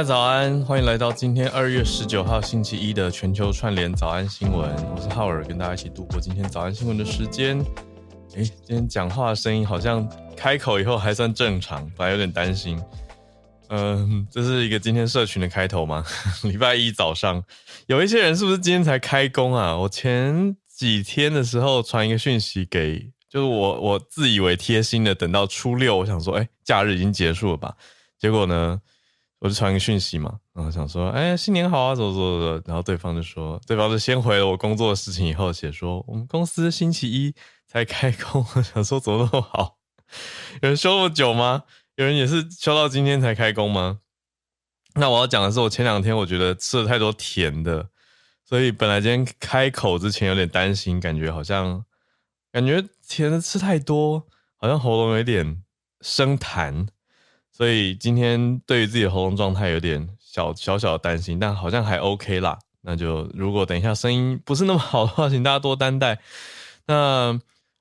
[0.00, 4.74] 家早安，欢迎来到今天二月十九号星期一的全球串联早安新闻。
[4.94, 7.58] 我是浩尔，跟大家一起度过今天早安新闻的时间。
[8.34, 12.82] 诶，今天讲话声音好像开口以后还算正常，本来有点担心。
[13.68, 16.02] 嗯，这是一个今天社群的开头吗？
[16.44, 17.44] 礼拜一早上，
[17.86, 19.76] 有一些人是不是今天才开工啊？
[19.76, 27.76] 我前几天的时候传一个讯息给，就是我我自以为贴心的，等到初六，我想说，诶，假日已经结束了吧？
[28.18, 28.80] 结果呢？
[29.40, 37.34] 我就传一个讯息嘛，然后想说，哎，新年好啊，怎么怎么怎么，然后对方就说，对方就先回了我工作的事情，以后写说，我们公司星期一
[37.66, 39.78] 才开工，我 想说怎么那么好？
[40.60, 41.64] 有人休那么久吗？
[41.96, 44.00] 有人也是休到今天才开工吗？
[44.94, 47.88] 那我要讲的是，我前两天我觉得吃了太多甜的，
[48.44, 51.82] 所以本来今天开口之前有点担心，感觉好像
[52.52, 55.62] 感觉甜的吃太多，好像喉咙有点
[56.02, 56.88] 生痰。
[57.60, 62.58] 所以今天对于自己的喉咙状态有点小小小的担心，但好像还 OK 啦。
[62.80, 66.18] 那就如果等一下声音不是那么好的话，请大家多担待。
[66.86, 67.38] 那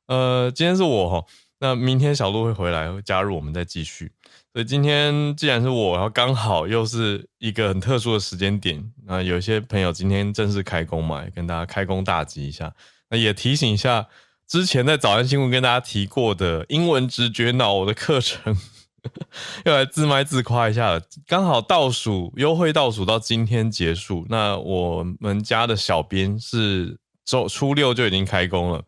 [0.08, 1.26] 呃，今天是我齁，
[1.62, 4.12] 那明天小鹿会回来加入我们再继续。
[4.52, 12.70] 所以今天既然是我，然后刚好又是一个很特殊的时间点，那有些朋友今天正式开工嘛，也跟大家开工大吉一下。
[13.10, 14.06] 那也提醒一下，
[14.46, 18.58] 之前在早安新闻跟大家提过的英文直觉脑的课程。
[19.66, 24.26] 又来自卖自夸一下了，刚好倒数优惠倒数到今天结束。
[24.30, 28.84] 那我们家的小编是周初六就已经开工了，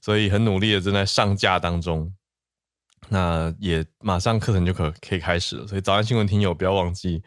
[0.00, 2.12] 所以很努力的正在上架当中。
[3.08, 7.20] 那也马上课程就可可以开始了，所以早安新闻听友不要忘记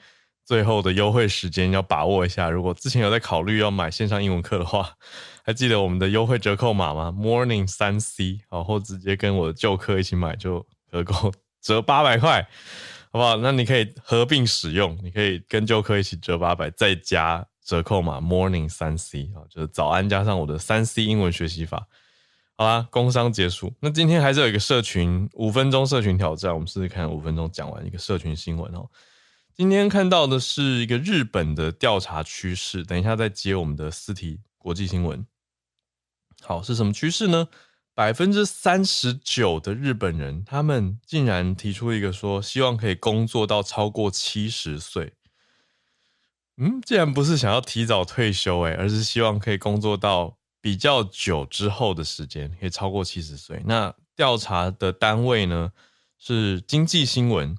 [0.46, 2.50] 最后的优惠时间要把握一下。
[2.50, 4.90] 如果之前有在考虑要买线上英文课的话，
[5.44, 11.30] 还记得我们的优惠折扣码吗？Morning 三 C，然后直接跟我的旧课一起买就折扣。
[11.64, 12.48] 折八百块，
[13.12, 13.38] 好不好？
[13.38, 21.88] 那你可以合并使用，你可以跟旧课一起折八百，再加折扣码 Morning 三 C 啊，就是早安加上我的三 C 英文学习法。
[22.56, 23.74] 好啦，工商结束。
[23.80, 28.88] 那今天还是有一个社群五分钟社群挑战，我们试试看五分钟讲完一个社群新闻哦。
[29.56, 35.26] 今天看到的是一个日本的调查趋势，等一下再接我们的四题国际新闻。
[36.42, 37.48] 好，是什么趋势呢？
[37.96, 45.14] 百分之三十九的日本人，他们竟然提出一个说，希望可以工作到超过七十岁。
[46.58, 53.62] 嗯，竟然不是想要提早退休，诶，而是希望可以工作到比较久之后的时间，可以超过七十岁。
[53.66, 55.72] 那调查的单位呢，
[56.18, 57.58] 是经济新闻。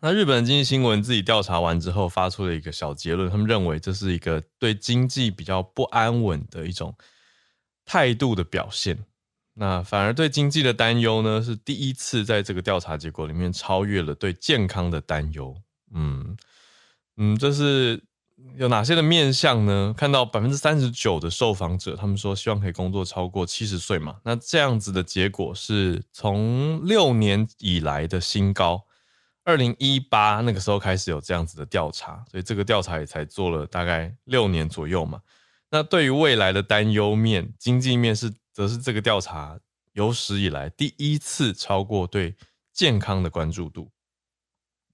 [0.00, 6.94] 那日本经济新闻自己调查完之后，发出了一个小结论，他们认为这是一个对经济比较不安稳的一种
[7.84, 9.04] 态度的表现。
[9.60, 15.52] 那反而对经济的担忧呢，是第一次在这个调查结果里面超越了对健康的担忧。
[15.92, 16.36] 嗯
[17.16, 18.00] 嗯，这是
[18.56, 19.92] 有哪些的面向呢？
[19.98, 24.18] 看到百分之三十九的受访者，他们说希望可以工作超过七十岁嘛。
[24.22, 28.84] 那这样子的结果是从六年以来的新高，
[29.42, 35.20] 二零一八那个时候开始有这样子的调查，所以这个调查也才做了大概六年左右嘛。
[35.72, 38.32] 那对于未来的担忧面，经济面是。
[38.58, 39.56] 则是这个调查
[39.92, 42.34] 有史以来第一次超过对
[42.72, 43.88] 健康的关注度。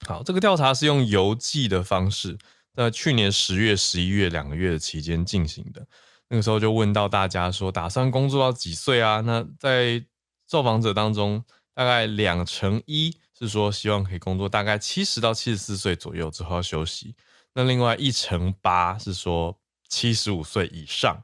[0.06, 2.36] 好，这个调查是用邮寄的方式，
[2.74, 5.86] 在去年十月、十一月两个月的期间进行的。
[6.28, 9.22] 那个时候就问到大家说，打算工作到几岁啊？
[9.22, 10.04] 那在
[10.46, 17.16] 受访者当中，大概两成一是说希望可以工作大概七十到七十四岁左右之后要休息。
[17.54, 19.58] 那另外一成八是说
[19.88, 21.18] 七十五岁以上。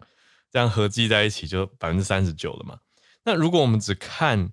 [0.50, 2.78] 这样合计在一起就百分之三十九了嘛。
[3.24, 4.52] 那如果我们只看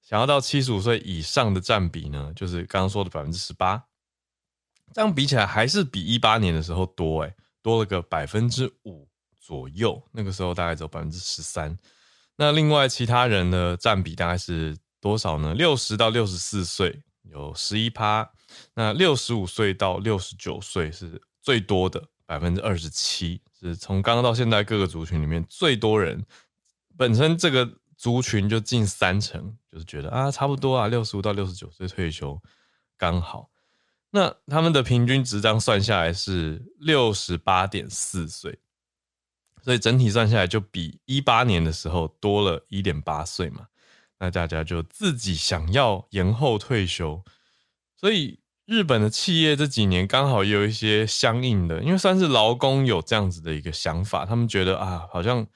[0.00, 3.84] 想要到七十五岁以上的占比呢，就是刚刚说的百分之十八，
[4.92, 9.08] 这样比起来还是比一八年的时候多诶，多了个百分之五
[9.40, 10.00] 左右。
[10.12, 11.76] 那个时候大概只有百分之十三。
[12.36, 15.54] 那另外其他人的占比大概是多少呢？
[15.54, 18.30] 六十到六十四岁有十一趴，
[18.74, 26.22] 那六十五岁到六十九岁是最多的百分之二十七，是从刚刚到现在各个族群里面最多人
[26.96, 27.78] 本身这个。
[27.98, 32.38] 族群就近三成，就是觉得啊，差不多啊，六十五到六十九岁退休
[32.98, 33.48] 刚好。
[34.10, 38.58] 那他们的平均值这样算下来是六十八点四岁，
[39.62, 43.66] 所以整体算下来就比一八年的时候多了一点八岁嘛。
[44.18, 47.24] 那大家就自己想要延后退休，
[47.96, 55.46] 所以日本的企业这几年刚好也有一些相应的，因为算是劳工有这样子的一个想法，他们觉得啊，好像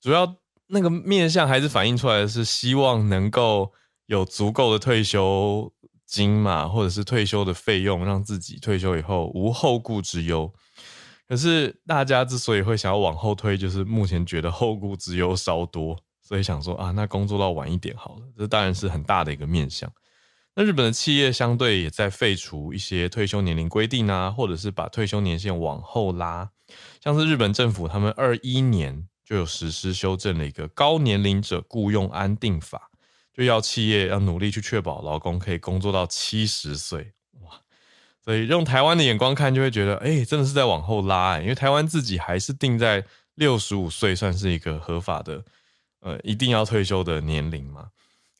[0.00, 0.36] 主要。
[0.72, 3.72] 那个面向还是反映出来的是希望能够
[4.06, 5.72] 有足够的退休
[6.06, 10.48] 金嘛，或者是退休的费用，让自己退休以后无后顾之忧。
[11.26, 18.22] 可是大家之所以会想要往后推，就是目前觉得后顾之忧稍多，所以想说啊，那工作到晚一点好了。
[18.38, 19.92] 这当然是很大的一个面向。
[20.60, 26.50] 那日本的企业相对也在废除一些退休年龄规定啊，或者是把退休年限往后拉，
[27.02, 29.06] 像是日本政府他们二一年。
[29.24, 32.90] 就有实施修正了一个高年龄者雇佣安定法，
[33.32, 37.12] 就要企业要努力去确保劳工可以工作到七十岁，
[37.42, 37.52] 哇！
[38.24, 45.44] 所以用台湾的眼光看，就会觉得，哎、真的是在往后拉，欸，因为台湾自己还是定在六十五岁算是一个合法的，
[46.00, 47.86] 呃，一定要退休的年龄嘛。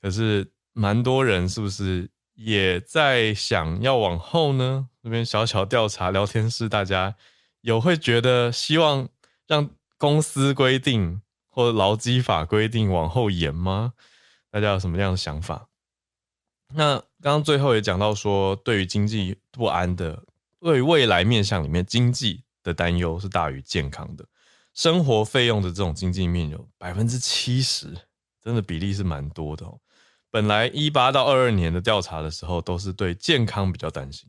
[0.02, 4.88] 可是蛮多人是不是也在想要往后呢？
[5.02, 7.16] 这边小小调查聊天室，大家
[7.60, 9.08] 有会觉得希望
[9.46, 9.70] 让。
[10.00, 11.20] 公司规定
[11.50, 13.92] 或者劳基法规定往后延吗？
[14.50, 15.68] 大家有什么样的想法？
[16.72, 20.24] 那刚刚最后也讲到说，对于经济不安的，
[20.58, 24.24] 对于未来面向里面经济的担忧是大于健康的。
[24.72, 27.94] 生活费用的这种经济面有百分之七十，
[28.42, 29.78] 真的比例是蛮多的哦。
[30.30, 34.28] 本来一八到二二年的调查的时候，都是对健康比较担心。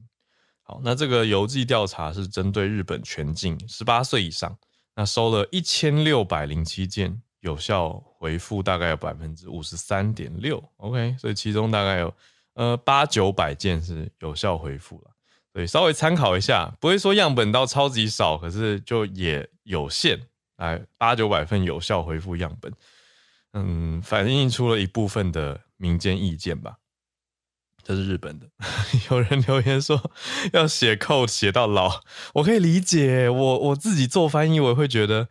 [0.64, 4.58] 好，那这个邮寄调查是针对日本全境十八岁以上。
[4.96, 12.14] 那收了一千六百零七件，有效回复大概有百分之五十三点六，OK，所以其中大概有
[12.56, 15.12] 呃八九百件是有效回复了，
[15.54, 20.20] 所以稍微参考一下，不会说样本到超级少，可是就也有限，
[20.58, 22.72] 来八九百份有效回复样本，
[23.54, 26.78] 嗯，反映出了一部分的民间意见吧。
[27.84, 28.48] 这是日本的，
[29.10, 30.12] 有人留言说
[30.54, 32.02] 要写 code 写到老，
[32.36, 33.28] 我可以理解。
[33.28, 35.28] 我我自己做翻译，我会觉得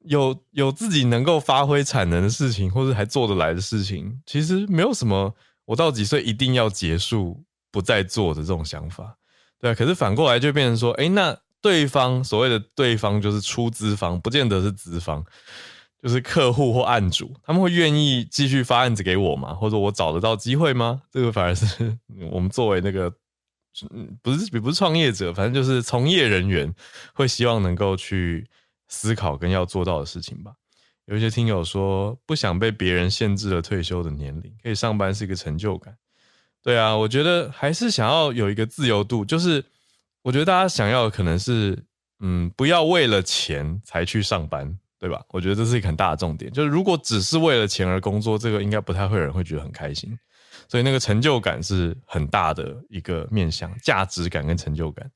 [0.00, 5.34] 有有自己能够发挥产能的事情，或者还做得来的事情，其实没有什么。
[5.66, 9.16] 我到几岁一定要结束不再做的这种想法，
[9.58, 9.74] 对啊。
[9.74, 15.24] 可是反过来就变成说，哎，那对方所谓的对方就是出资方，不见得是资方。
[16.04, 19.54] 就是客户或案主，他们会愿意继续发案子给我吗？
[19.54, 21.00] 或者我找得到机会吗？
[21.10, 21.98] 这个反而是
[22.30, 23.10] 我们作为那个，
[24.20, 26.70] 不是不是创业者，反正就是从业人员，
[27.14, 28.46] 会希望能够去
[28.86, 30.52] 思考跟要做到的事情吧。
[31.06, 35.96] 有一些听友说，不想被别人限制了退休的年龄，可以上班是一个成就感。
[36.62, 39.64] 对啊，我觉得还是想要有一个自由度，就是
[40.20, 41.82] 我觉得大家想要的可能是，
[42.20, 44.78] 嗯，不要为了钱才去上班。
[45.04, 45.22] 对吧？
[45.28, 50.18] 我觉得这是一个很大的重点，就是如果只是为了钱而工作，这个应该不太会有人会觉得很开心。
[50.66, 55.10] 所以那个成就感是很大的一个面向，价值感跟成就感。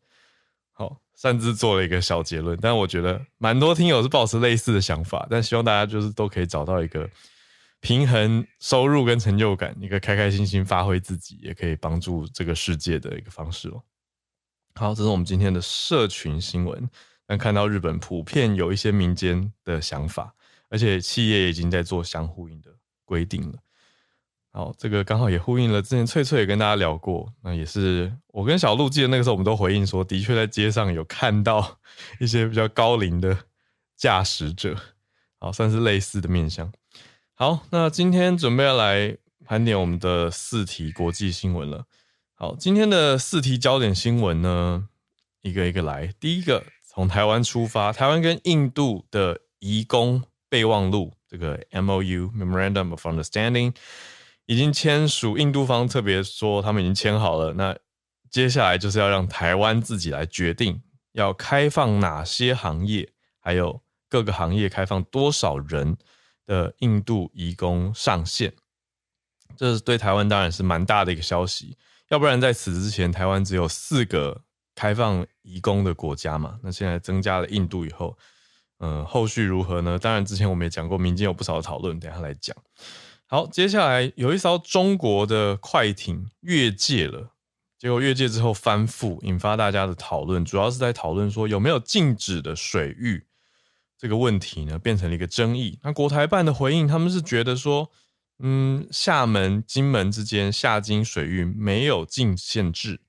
[0.74, 7.08] 好，擅自做了一个小结论，但我觉得蛮多听友是抱持类似的想法，但希望大家就是都可以找到一个
[7.80, 13.82] 平衡收入跟成就感，一个开开心心发挥自己，也可以帮助这个世界的一个方式哦。
[14.74, 16.86] 好，这是我们今天的社群新闻。
[17.28, 20.34] 但看到日本普遍有一些民间的想法，
[20.70, 22.70] 而且企业已经在做相呼应的
[23.04, 23.58] 规定了。
[24.50, 31.78] 好，这个刚好也呼应了之前翠翠也跟大家聊过，那也是我跟小鹿记得那个时候我们都回应说，的确在街上有看到
[32.18, 33.36] 一些比较高龄的
[33.94, 34.74] 驾驶者，
[35.38, 36.72] 好，算是类似的面向。
[37.34, 41.84] 好，那今天准备要来盘点我们的四题国际新闻了。
[42.32, 44.88] 好，今天的四题焦点新闻呢，
[45.42, 46.64] 一个一个来，第一个。
[46.98, 53.72] 从台湾出发，台湾跟印度的移工备忘录这个 MOU Memorandum of Understanding
[54.46, 57.52] 已经签署，印度方特别说他们已经签好了。
[57.52, 57.78] 那
[58.28, 65.96] 接下来就是要让台湾自己来决定要开放哪些行业，还有各个行业开放多少人
[66.46, 68.52] 的印度移工上限。
[69.56, 71.78] 这是对台湾当然是蛮大的一个消息，
[72.08, 74.42] 要不然在此之前，台湾只有四个
[74.78, 76.56] 开放移工的国家嘛。
[76.62, 78.16] 那现在增加了印度以后，
[78.78, 79.98] 嗯、呃，后续如何呢？
[79.98, 82.56] 当然之前我们也讲过，民间有不少的讨论，等下来讲。
[83.26, 87.32] 好，接下来有一艘中国的快艇越界了，
[87.76, 93.26] 结果越界之后翻覆，引发大家的讨论，主要是在讨论说有没有禁止的水域
[93.98, 95.78] 这个问题呢，变成了一个争议。
[95.82, 97.90] 那国台办的回应，他们是觉得说，
[98.38, 103.00] 嗯，厦门、金门之间厦金水域没有禁限制，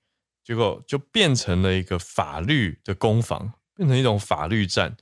[0.49, 4.97] 结果就变成了一个法律的攻防，变成一种法律战。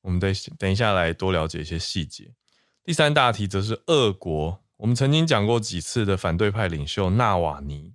[0.00, 2.34] 我们等等一下来多了解一些细节。
[2.82, 7.92] 第三大题则是俄国，我们曾经讲过几次的反对派领袖纳瓦尼，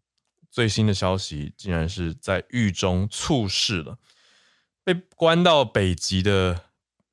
[0.50, 3.98] 最新的消息竟然是在狱中猝逝了，
[4.86, 6.62] 被关到北极的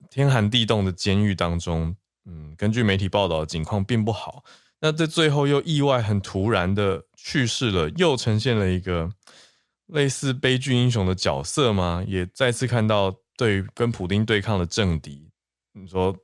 [0.08, 1.96] 天寒地冻的监狱当中。
[2.24, 4.44] 嗯，根据媒体报道，情况并不好。
[4.78, 9.10] 那在最后又意外很突然的去世了，又呈现了一个
[9.92, 12.04] 类似悲剧英雄的角色吗？
[12.06, 15.30] 也再次看到对跟普丁对抗的政敌，
[15.72, 16.16] 你说。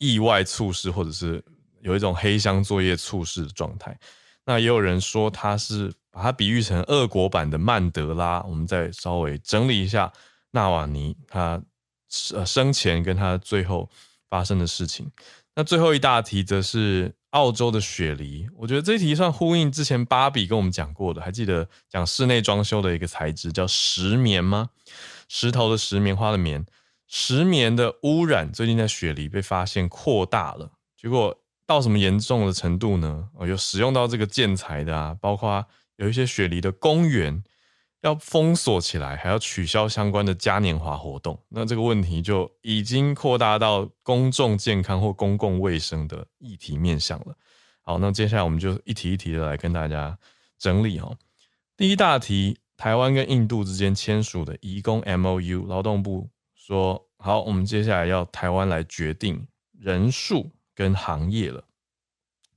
[0.00, 1.44] 意外猝死，或者是
[1.80, 3.98] 有一种黑箱作业猝死的状态。
[4.44, 8.40] 那也有人说他是把它比喻成俄国版的曼德拉。
[8.42, 10.12] 我们再稍微整理一下
[10.52, 11.60] 纳瓦尼他
[12.08, 13.90] 生前跟他最后
[14.30, 15.10] 发生的事情。
[15.58, 18.46] 那最后一大题则是澳洲的雪梨。
[18.54, 24.70] 我觉得这一题算呼应之前芭比跟我们讲过的，还记得讲室内装修的一个材质叫石棉吗？
[25.28, 26.64] 石头的石，棉花的棉。
[27.08, 31.36] 石棉的污染最近在雪梨被发现扩大了，结果
[31.66, 33.28] 到什么严重的程度呢？
[33.34, 37.42] 哦，有使用到这个建材的啊，包括有一些雪梨的公园
[38.02, 41.38] 要封锁起来，还要取消相关的嘉年华活动。
[41.48, 47.36] 那这个问题就已经扩大到公众健康或公共卫生的议题面向了。
[47.82, 50.16] 好，那接下来我们就一题一题的来跟大家
[50.58, 51.16] 整理哦。
[51.76, 56.28] 第一大题，台湾跟印度之间签署的移工 MOU，劳动部。
[56.54, 59.48] 说好，我们接下来要台湾来决定
[59.80, 61.64] 人数跟行业了。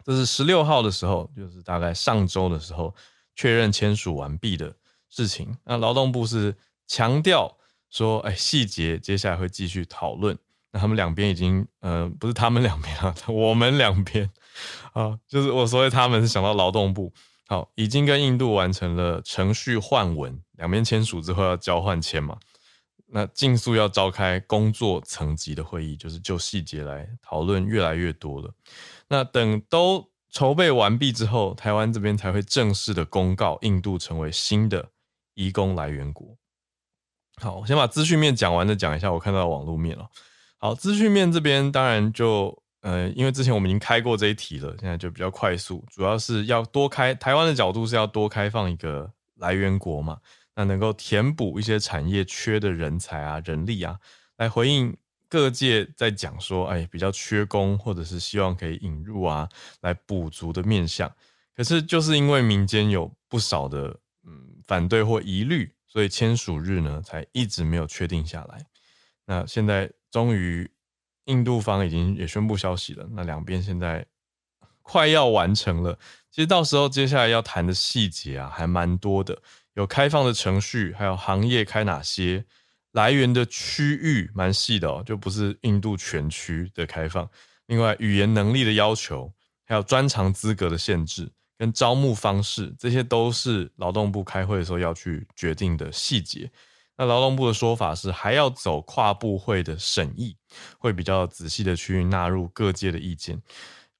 [0.03, 2.93] 这是十六号的时候，就是大概上周的时候
[3.37, 4.75] 确认签署完毕的
[5.11, 5.55] 事情。
[5.65, 6.55] 那劳动部是
[6.87, 7.55] 强调
[7.91, 10.35] 说，哎，细节接下来会继续讨论。
[10.71, 14.27] 那他们两边已经，呃，不是他们两边啊， 我们两边
[14.93, 17.13] 啊，就是我所谓他们是想到劳动部，
[17.47, 22.39] 好，已经跟印度完成了程序换文，两边签署之后要交换签嘛。
[23.13, 28.53] 那尽速要召开工作层级的会议，就是就细节来讨论越来越多了。
[29.09, 34.90] 那等都筹备完毕之后，台湾这边才会正式的公告印度成为新的
[35.33, 36.37] 移工来源国。
[37.37, 40.07] 好，我先把资讯面讲完，再讲一下我看到的网络面了。
[40.57, 50.19] 好，资讯面这边当然就呃，因为之前我们已经开过这一题了，现在就比较快速，主要是要多开台湾的角度是要多开放一个来源国嘛。
[50.53, 53.97] 那能够填补一些产业缺的人才啊、人力啊，
[54.35, 54.95] 来回应
[55.29, 59.47] 各界在讲说，哎，比较缺工，或者是希望可以引入啊，
[59.79, 61.09] 来补足的面向。
[61.55, 63.97] 可是就是因为民间有不少的
[64.67, 68.65] 反对或疑虑，所以签署日呢才一直没有确定下来。
[69.25, 70.69] 那现在终于
[71.25, 74.05] 印度方已经也宣布消息了，那两边现在
[74.81, 75.97] 快要完成了。
[76.29, 79.41] 其实到时候接下来要谈的细节啊，还蛮多的。
[79.73, 82.43] 有开放的程序，还有行业开哪些，
[82.91, 87.29] 来源的区域蛮细的哦，就不是印度全区的开放。
[87.67, 89.31] 另外，语言能力的要求，
[89.65, 96.49] 还有专长资格的限制，跟招募方式，这些都是劳动部开会的时候要去决定的细节。
[96.97, 100.35] 那劳动部的说法是，还要走跨部会的审议，
[100.79, 103.39] 会比较仔细的去纳入各界的意见。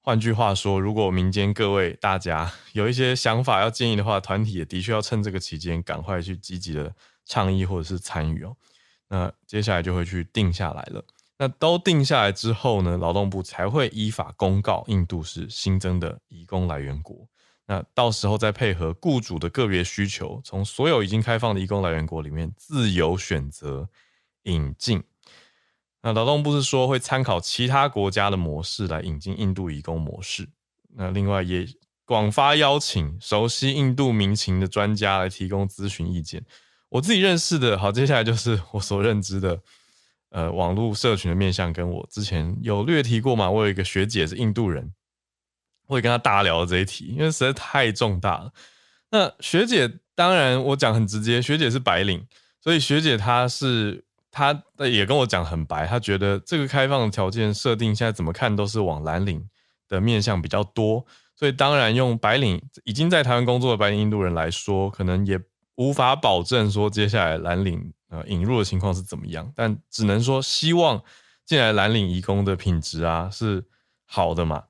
[0.02, 6.92] 换句话说，如果民间各位大家有一些想法要建议的话，团体也的确要趁这个期间赶快去积极的
[7.28, 8.56] 倡议或者是参与哦。
[9.08, 11.06] 那接下来就会去定下来了。
[11.38, 17.28] 那都定下来之后呢，劳动部才会依法公告印度是新增的移工来源国。
[17.72, 23.88] 那到时候再配合雇主的个别需求，从所有已经开放的移工来源国里面自由选择
[24.44, 25.02] 引进。
[26.02, 30.50] 那劳动部是说会参考其他国家的模式来引进印度移工模式。
[30.96, 31.66] 那另外也
[32.04, 36.44] 广发邀请熟悉印度民情的专家来提供咨询意见。
[36.90, 39.62] 我自己认识的，好，接下来就是我所认知的，
[40.32, 43.50] 呃，网络社群的面向，跟我之前有略提过嘛。
[43.50, 44.92] 我有一个学姐是印度人，
[45.92, 48.52] 会跟他大聊这一题，因为实在太重大了。
[49.12, 52.26] 那学姐当然我讲很直接，学姐是白领，
[52.60, 54.06] 所以学姐她是。
[54.34, 59.46] 她也跟我讲很白，她觉得这个开放条件设定现在怎么看都是往蓝领
[59.90, 61.06] 的面向比较多，
[61.36, 65.38] 所以当然用白领已经在台湾工作的白领印度人来说，可能也
[65.76, 71.04] 无法保证说接下来蓝领呃引入的情况是怎么样，但只能说希望
[71.46, 73.62] 进来蓝领移工的品质啊是
[74.06, 74.64] 好的嘛。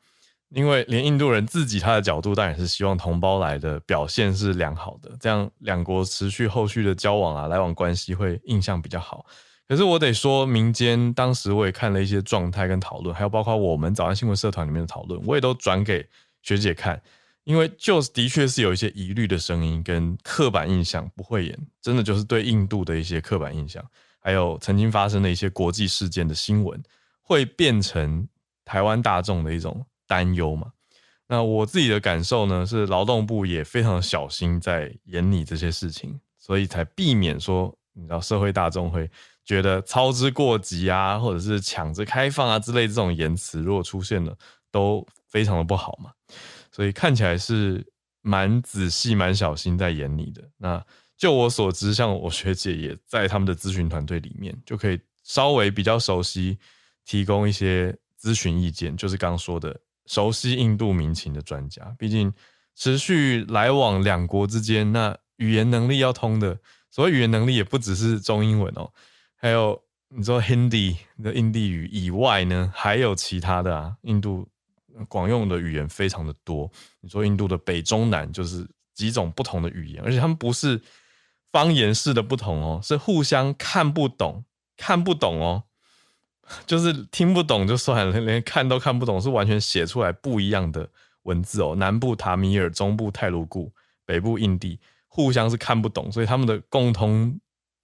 [0.53, 9.25] 因为连印度人自己他的角度当然是希望同胞来的表现是良好的，这样两国持续后续的交往啊，来往关系会印象比较好。
[9.65, 16.05] 可是我得说，民间当时我也看了一些状态跟讨论，还有包括我们早安新闻社团里面的讨论，我也都转给
[16.41, 17.01] 学姐看，
[17.45, 23.81] 因为就是的确是有一些疑虑的声音跟刻板印象，不会演，真的就是对印度的一些刻板印象，
[24.19, 26.83] 还有曾经发生的一些国际事件的新闻，
[27.21, 28.27] 会变成
[28.65, 29.85] 台湾大众的一种。
[30.11, 30.73] 担忧嘛？
[31.27, 39.09] 那我自己的感受呢，是劳动部也非常小心在研拟这些事情，所以才避免说，你知道社会大众会
[39.45, 44.37] 觉得操之过急啊，或者是抢着开放啊之类这种言辞，如果出现了，
[44.69, 46.11] 都非常的不好嘛。
[46.69, 47.81] 所以看起来是
[48.19, 50.43] 蛮仔细、蛮小心在研拟的。
[50.57, 56.57] 那就我所知，像我学姐也在他们的咨询团队里面，就可以稍微比较熟悉，
[57.05, 59.79] 提供一些咨询意见，就是刚说的。
[60.11, 62.33] 熟悉印度民情的专家，毕竟
[62.75, 66.59] 持续来往两国之间，那语言能力要通的。
[66.89, 68.91] 所谓语言能力，也不只是中英文哦，
[69.37, 73.95] 还有你说 Hindi 的印地语以外呢，还有其他的啊。
[74.01, 74.45] 印度
[75.07, 76.69] 广用的语言非常的多。
[76.99, 80.81] 你说印度的北中南就是几种不同的语言，而且他们不是
[81.53, 84.43] 方言式的不同哦，是互相看不懂，
[84.75, 85.63] 看不懂哦。
[86.65, 90.89] 就是听不懂就算了， 连看都看不懂，是完全写出来不一样的
[91.23, 91.75] 文字哦。
[91.75, 93.71] 南部塔米尔，中部泰卢固，
[94.05, 97.39] 北部印地，互相是看不懂，所以他们的共同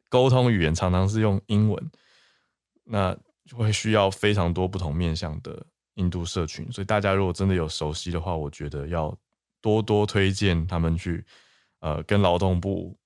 [0.09, 1.91] 沟通语言常常是用英文，
[2.85, 6.71] 那就会需要非常多不同面向的印度社群。
[6.71, 9.15] 所以大家如果真的有熟悉的话，我觉得要
[9.61, 11.23] 多多推荐他们去
[11.79, 12.97] 呃跟劳动部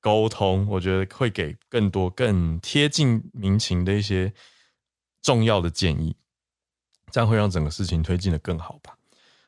[0.00, 4.32] 沟通，我觉得会给更多更贴近民情的一些。
[5.22, 6.16] 重要的建议，
[7.10, 8.96] 这样会让整个事情推进得更好吧。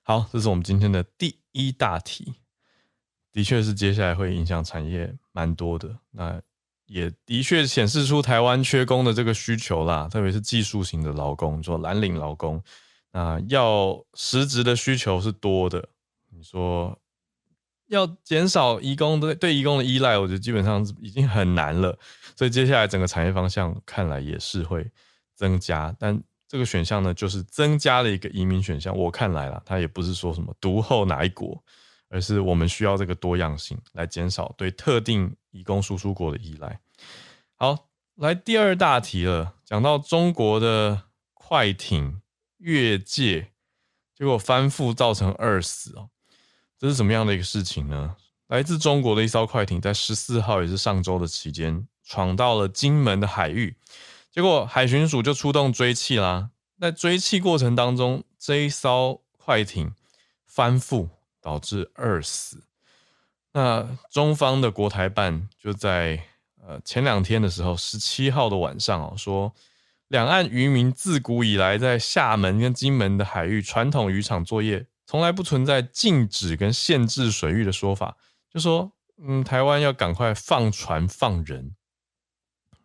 [0.03, 2.35] 好，这是我们今天的第一大题，
[3.33, 5.97] 的确是接下来会影响产业蛮多的。
[6.11, 6.43] 那
[6.87, 12.63] 也的确显示出台湾缺工的这个需求啦，特别是技术型的劳工，做蓝领劳工，
[13.13, 15.89] 那要实质的需求是多的。
[16.31, 16.99] 你说
[17.87, 21.99] 要减少移工的对移工的依赖，我觉得基本上已经很难了。
[22.37, 24.91] 所以接下来整个产业方向看来也是会。
[25.43, 28.97] 增加，但这个选项呢，就是增加了一个移民选项。
[28.97, 31.61] 我看来啦，它也不是说什么独厚哪一国，
[32.09, 36.79] 而是我们需要这个多样性来减少对特定移工输出国的依赖。
[37.57, 41.03] 好，来第二大题了，讲到中国的
[41.35, 42.21] 快艇
[42.59, 43.49] 越界，
[44.15, 46.11] 结果翻覆造成二死哦，
[46.79, 48.15] 这是什么样的一个事情呢？
[48.47, 53.75] 来自中国的一艘快艇在十四号，也是上周的期间，闯到了金门的海域。
[54.33, 56.49] 结果海巡署就出动追气啦，
[56.81, 59.95] 在追气过程当中，这一艘快艇
[60.47, 62.65] 翻覆，导致二死。
[63.53, 66.25] 那中方的国台办就在
[66.63, 69.55] 呃前两天的时候，十七号的晚上哦，说
[70.09, 78.17] 两岸渔民自古以来在厦门跟金门的海域传统渔场作业，从来不存在禁止跟限制水域的说法，
[78.51, 78.93] 就说
[79.23, 81.77] 嗯，台湾要赶快放船放人，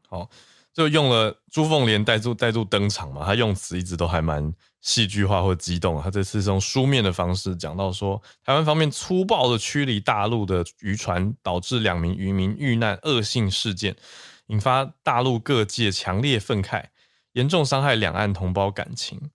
[0.10, 0.30] 好。
[0.78, 6.00] 就用了朱凤莲带助带助登场嘛，他用词一直都还蛮戏剧化或激动。
[6.00, 13.96] 他这次是用书面的方式讲到说，台湾方面粗暴的驱离大陆的渔船，导致两名渔民遇难恶性事件，
[14.50, 16.84] 引发大陆各界强烈愤慨，
[17.32, 19.32] 严重伤害两岸同胞感情。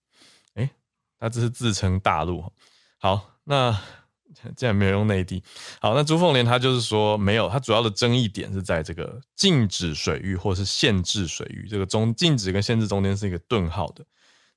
[0.54, 0.70] 诶，
[1.18, 2.52] 他这是自称大陆。
[3.00, 3.76] 好，那。
[4.56, 5.42] 竟然没有用内地。
[5.80, 14.04] 好，那朱凤莲他就是说没有，他主要的争议点是在这个禁止水域或是限制水域，这个中禁止跟限制中间是一个顿号的。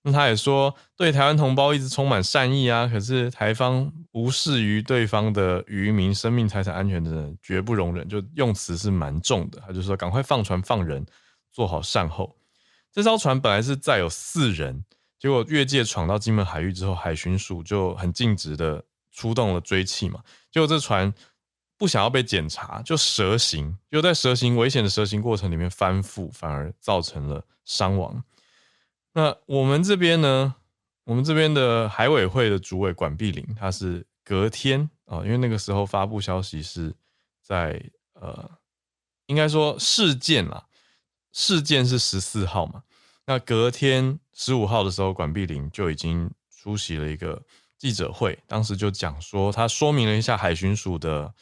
[0.08, 9.60] 那他也说对台湾同胞一直充满善意啊，可是台方无视于对方的渔民生命财产安全的人绝不容忍，就用词是蛮重的。
[9.66, 11.04] 他就说赶快放船放人，
[11.52, 12.36] 做好善后。
[12.92, 14.86] 这艘船本来是载有四人，
[15.18, 18.84] 结果越界闯到金门海域之后，海巡署就很尽职的。
[19.16, 21.12] 出动了追气嘛，结果这船
[21.78, 28.22] 不想要被检查，就蛇行，就在蛇行危险的蛇行过程里面翻覆，反而造成了伤亡。
[29.14, 30.56] 那我们这边呢？
[31.06, 36.94] 我们这边的海委会的主委管碧玲，他是隔天啊，因为那个时候发布消息是
[37.42, 37.80] 在
[38.14, 38.50] 呃，
[39.28, 40.66] 应该说事件啊，
[41.32, 42.82] 事件是十四号嘛，
[43.28, 47.40] 那隔天十五号的时候，管碧玲就已经出席了一个
[47.78, 51.34] 记者会，当时就讲说，他说明了一下海巡署的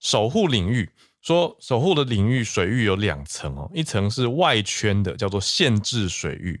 [0.00, 0.90] 守护领域，
[1.22, 6.60] 说守护的领域水域有两层哦，一层是外圈的，叫做限制水域，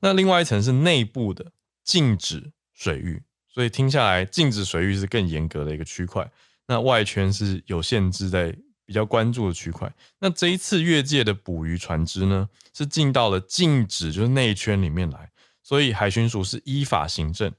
[0.00, 6.30] 那另外一层是内部的禁止水域，所以听下来，禁止水域是更严格的一个区块，
[6.66, 9.92] 那外圈是有限制在比较关注的区块。
[10.20, 15.30] 那这一次越界的捕鱼船只呢，是进到了禁止就是内圈里面来，
[15.62, 17.52] 所以海巡署是依法行政。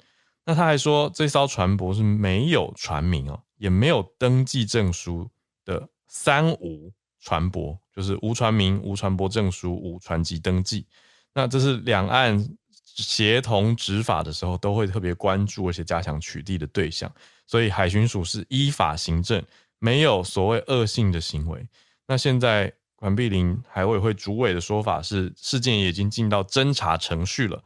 [0.49, 5.29] 那他还说，这艘船舶是没有船名哦，也没有登记证书
[5.65, 10.85] 的三无船舶，就是无船名、无船舶证书、无船籍登记。
[11.33, 12.47] 那这是两岸
[12.81, 17.13] 协同执法的时候都会特别关注而且加强取缔的对象。
[17.45, 19.43] 所以海巡署是依法行政，
[19.79, 21.67] 没有所谓恶性的行为。
[22.07, 27.61] 那现在管碧玲海委会主委的说法是，事件已经进到侦查程序了，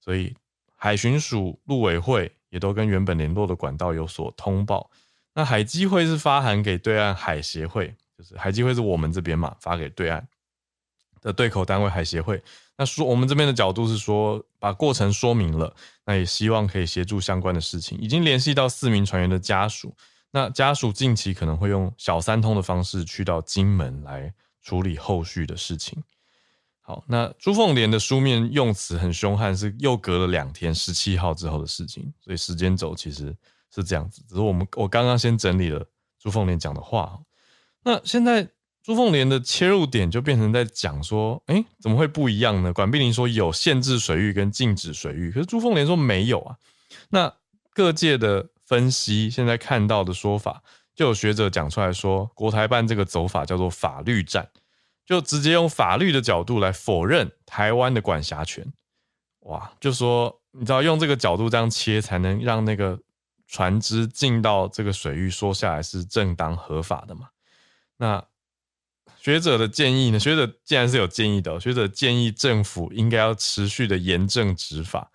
[0.00, 0.34] 所以。
[0.86, 4.88] 海巡署、陆委会也都跟原本联络的管道有所通报。
[5.34, 10.24] 那海基会是发函给对岸海协会，就是海基会是我们这边嘛，发给对岸
[11.20, 12.40] 的对口单位海协会。
[12.78, 17.98] 那说我们这边的角度是说，把过程说明了，那也希望可以协助相关的事情。
[17.98, 19.92] 已经联系到四名船员的家属，
[20.30, 26.00] 那家属近期可能会用小三通的方式去到金门来处理后续的事情。
[26.88, 33.36] 好，那朱凤莲的书面用词很凶悍，是又隔了两天，十七号之后的事情，所以时间轴其实
[33.74, 34.22] 是这样子。
[34.28, 35.84] 只是我们我刚刚先整理了
[36.16, 37.18] 朱凤莲讲的话，
[37.82, 38.48] 那现在
[38.84, 42.72] 朱凤莲的切入点就变成在讲说，哎，怎么会不一样呢？
[42.72, 46.54] 管碧玲说有限制水域跟禁止水域，可是朱凤莲说没有啊。
[47.08, 47.34] 那
[47.74, 50.62] 各界的分析，现在看到的说法，
[50.94, 54.48] 就有学者讲出来说，国台办这个走法叫做法律战。
[55.06, 58.66] 就直接用法律的角度来否认台湾的管辖权，
[59.42, 59.72] 哇！
[59.78, 62.98] 就说你知道用这个角度这样切，才能让那个
[63.46, 67.28] 船只进到这个水域，说下来是正当合法的嘛？
[67.98, 68.24] 那
[69.16, 70.18] 学者的建议呢？
[70.18, 75.12] 学者既然是有建议的，学者建议政府应该要持续的严正执法。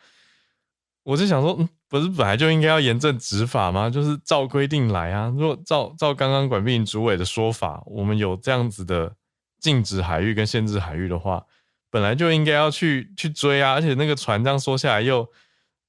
[1.04, 3.90] 我就想说，嗯，不是本来就应该要严正执法吗？
[3.90, 5.28] 就是照规定来啊！
[5.36, 9.14] 如果照照刚刚管碧玲主委的说法，我们有这样子的。
[9.62, 11.46] 禁止海域跟限制海域的话，
[11.90, 15.32] 本来就应该要去去追啊，而且那个船这样说下来又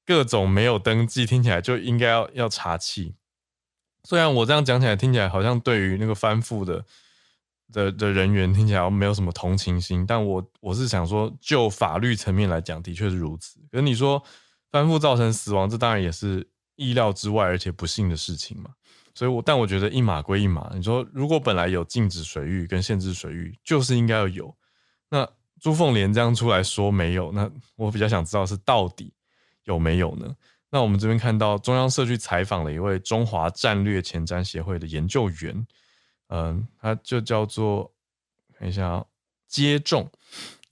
[0.07, 3.15] 各种没有登记，听起来就应该要要查气。
[4.05, 6.85] 虽然我这样讲起来听起来好像对于那个翻覆的
[7.73, 13.59] 的的人员听起来没有什么同情心，但我我是想说，就法律层面来讲，的确是如此。
[13.71, 14.23] 可是你说
[14.71, 18.71] 翻覆造成死亡，这当然也是意料之外而且不幸的事情嘛。
[19.15, 20.71] 所以我，但我觉得一码归一码。
[20.75, 24.55] 你说，如果本来有禁止水域跟限制水域，就是应该要有。
[25.11, 25.29] 那
[25.61, 29.13] 朱凤莲这样出来说没有，那我比较想知道是到底
[29.65, 30.35] 有没有呢？
[30.71, 35.67] 那我们这边看到中央社去采访了一位中华战略前瞻协会的研究员，
[36.29, 37.93] 嗯，他就叫做
[38.59, 39.05] 看一下啊，
[39.47, 40.11] 接种。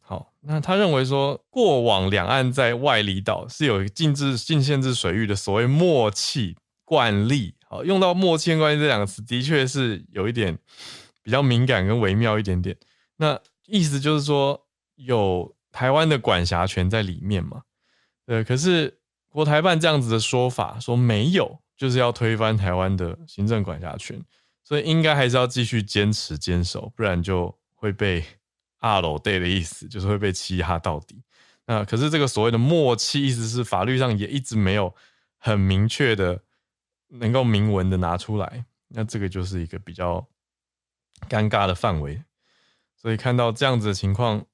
[0.00, 6.56] 好，那他认为说，过往两岸在外离岛是有禁制、禁限制水域的所谓默契
[6.90, 7.54] 惯例。
[7.68, 10.58] 好，用到“默契关系”这两个词，的确是有一点
[11.22, 12.76] 比较敏感跟微妙一点点。
[13.18, 17.62] 那意思就是说，有台湾的管辖权在里面嘛？
[18.26, 18.98] 呃，可是
[19.28, 24.20] 国台办这样子的说法，说没有，就是要推翻台湾的行政管辖权，
[24.64, 28.24] 所以应该还是要继续坚持坚守，不然就会被
[28.80, 31.22] 二楼 day” 的意思，就是会被欺压到底。
[31.66, 34.92] 那可是这个所谓的默契，意思是法律上也一直没有
[35.38, 36.42] 很明确的。
[37.10, 40.26] 能够明文的拿出来，那这个就是一个比较
[41.28, 42.22] 尴尬的范围。
[42.96, 44.46] 所以看到这样子的情况，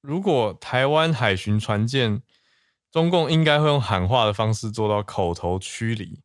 [0.00, 2.22] 如果台湾海巡船舰，
[2.90, 6.22] 中共应该会用喊话的方式做到口头驱离。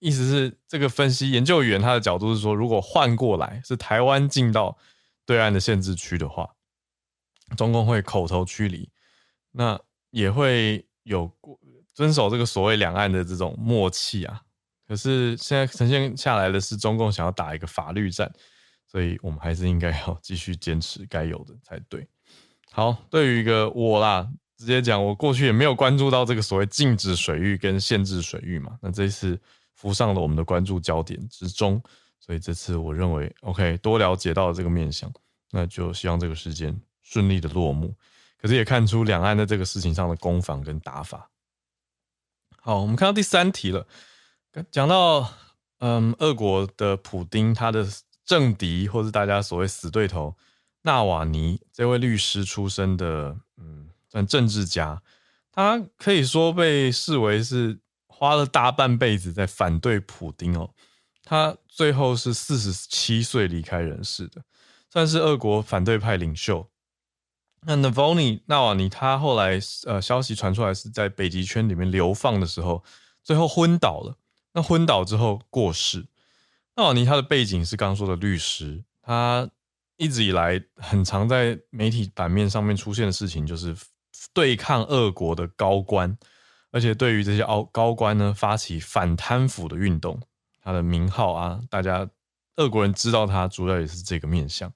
[0.00, 4.76] 意思是，这个分析研究员他的角度是说，如果换过来是台湾进到
[5.24, 6.54] 对岸的限制区的话，
[7.56, 8.90] 中共会口头驱离，
[9.52, 11.30] 那也会有
[11.92, 14.42] 遵守这个所谓两岸的这种默契啊。
[14.86, 18.30] 可是现在呈现下来的是中共想要打一个法律战，
[18.86, 22.06] 所以我们还是应该要继续坚持该有的才对。
[22.70, 29.40] 好，对于一个我啦，直接讲，我过去也没有关注到这个所谓禁止水域跟限制水域嘛，那这一次
[29.74, 31.82] 浮上了我们的关注焦点之中，
[32.20, 35.12] 所以这次我认为 OK，多了解到了这个面向，
[35.50, 37.94] 那就希望这个事件顺利的落幕。
[38.36, 41.30] 可是也看出两岸在这个事情上的攻防跟打法。
[42.60, 43.86] 好，我们看到第三题了。
[44.70, 45.32] 讲到，
[45.78, 47.86] 嗯，俄国的普丁，他的
[48.24, 50.36] 政敌或是大家所谓死对头，
[50.82, 55.02] 纳瓦尼这位律师出身的，嗯，算政治家，
[55.50, 60.70] 他可以说被视为是花了大半辈子在反对普丁哦。
[61.24, 64.42] 他最后是四十七岁离开人世的，
[64.90, 66.68] 算是俄国反对派领袖。
[67.62, 72.84] 那 Navalny 纳瓦尼他后来呃消息传出来是在北极圈里面流放的时候，
[73.22, 74.16] 最后昏倒了。
[74.54, 76.06] 那昏倒之后过世。
[76.76, 79.48] 那瓦尼他的背景是刚刚说的律师，他
[79.96, 83.76] 一直以来很常在媒体版面上面出现的事情就是
[84.32, 86.16] 对抗俄国的高官，
[86.70, 90.20] 而且对于这些高高官呢发起反贪腐的运动。
[90.62, 92.08] 他的名号啊，大家
[92.56, 94.72] 俄国人知道他，主要也是这个面相。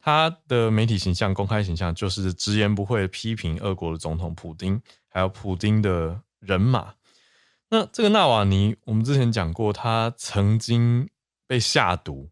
[0.00, 6.92] 他的媒体形象、公开形象就是直言不讳批评俄国的总统普丁，还有普丁的人马。
[7.70, 11.08] 那这个纳瓦尼，我们之前讲过，他曾经
[11.46, 12.30] 被下毒，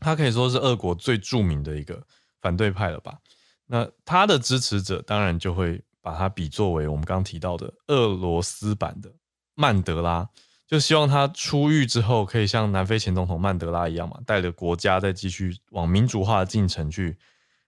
[0.00, 2.06] 他可以说是俄国最著名的一个
[2.40, 3.18] 反对派了吧？
[3.66, 9.12] 那他的支持者当然就会把他比作为我们刚刚提到的俄罗斯版的
[9.54, 10.28] 曼德拉。
[10.66, 17.16] 就希望他出狱之后，可以像南非前总统曼德拉一样嘛，带着国家再继续往民主化的进程去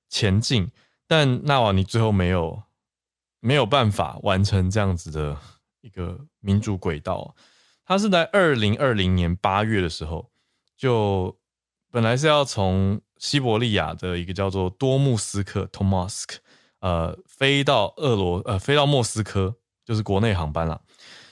[0.08, 0.70] 前进。
[1.06, 2.62] 但纳瓦尼最后没有
[3.38, 5.38] 没有办法完成这样子的
[5.80, 7.34] 一个民主轨道。
[7.84, 10.30] 他是在二零二零年八月的时候，
[10.76, 11.38] 就
[11.90, 16.36] 本来是要从西伯利亚的一个叫做多穆斯克 （Tomask）
[16.80, 20.82] 呃飞到俄罗呃飞到莫斯科，就是国内航班了。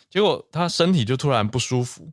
[0.08, 2.10] 结果他身体就突然不舒服，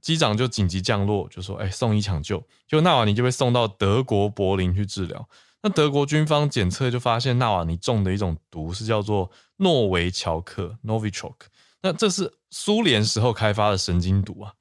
[0.00, 5.28] 机长就紧急降落，就说：“哎，送医抢救。”结果纳瓦尼就被送到德国柏林去治疗。
[5.62, 9.30] 那德国军方检测就发现纳瓦尼中的一种毒是叫做
[9.62, 11.34] 诺维乔克 （Novichok）。
[11.82, 14.52] 那这是苏联时候开发的神经毒啊，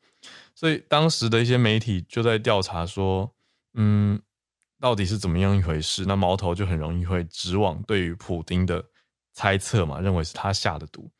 [0.56, 3.34] 所以当时的一些媒体就在调查说
[3.76, 4.22] ：“嗯，
[4.80, 8.84] 到底是怎么样一回事？”那矛头就很容易会指往对于普丁的
[9.34, 11.12] 猜测嘛，认为是他下的毒。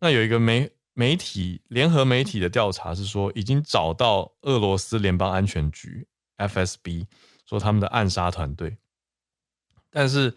[0.00, 6.06] 那有一个媒媒体联合媒体的调查是说，已经找到俄罗斯联邦安全局
[6.38, 7.06] FSB
[7.46, 8.78] 说他们的暗杀团队，
[9.90, 10.34] 但是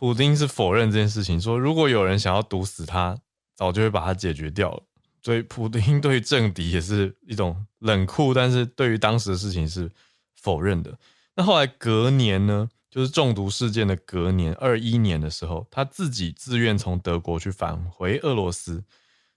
[0.00, 3.18] 普丁是否认这件事情，说如果有人想要毒死他，
[3.54, 4.82] 早就会把他解决掉了。
[5.20, 9.90] 所以普丁对于政敌也是一种冷酷，但是对于当时的事情是
[10.34, 10.98] 否认的。
[11.36, 12.70] 那后来隔年呢？
[12.90, 18.82] 就是中毒事件的隔年，二一年的时候，他自己自愿从德国去返回俄罗斯。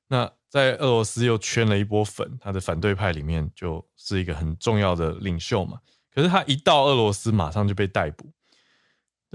[0.08, 5.80] 那在俄罗斯又圈了一波粉，他的反对派里面就是一个很重要的领袖嘛。
[6.16, 8.32] 可是他一到俄罗斯，马上就被逮捕。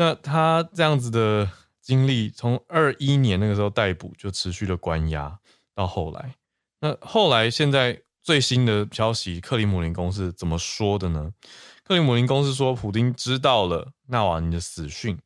[0.01, 1.51] 那他这样子的
[1.83, 5.37] 经历，从二一年那个时候逮捕，就持续的关押
[5.75, 6.37] 到后来。
[6.79, 11.33] 那后来现在最新的消息，克里姆林宫是怎么说的呢？
[11.83, 15.19] 克里姆林宫是说，普丁知道了纳瓦尼的死讯，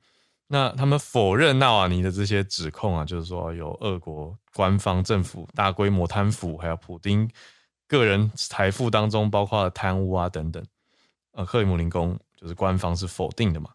[0.46, 7.30] 那他们否认纳瓦尼的这些指控啊，就是说有俄国官方政府大规模贪腐，还有普丁
[7.87, 10.64] 个人财富当中包括了贪污啊等等。
[11.32, 13.68] 呃，克里姆林宫就是官方是否定的嘛。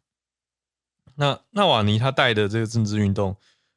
[1.20, 3.36] 那纳瓦尼他带的这个政治运动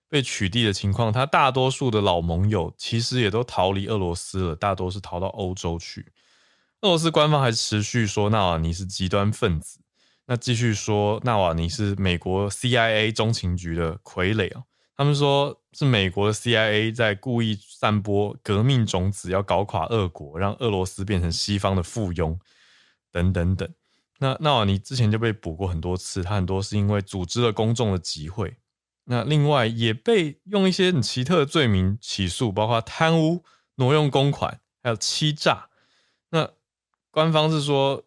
[0.08, 6.06] 被取缔的情况，他大多数的老盟友其实也都逃离俄罗斯了，大多是逃到欧洲去。
[6.82, 9.80] 俄罗斯官方还持续说纳瓦尼是极端分子，
[10.26, 14.62] 那继续说纳瓦尼是美国 CIA 中情局的傀儡啊。
[14.96, 22.38] 他们说是美国的 CIA 在故意散播革命种子，要搞垮俄国，让俄罗斯变成西方的附庸，
[23.10, 23.66] 等等等。
[24.22, 28.58] 那纳瓦尼之前就被捕过很多次，他很多是因为组织了公众的集会。
[29.04, 33.42] 那另外也被用一些很奇特的罪名起诉，包括贪污、
[33.76, 35.70] 挪用公款，还有欺诈。
[36.30, 36.50] 那
[37.10, 38.04] 官方是说，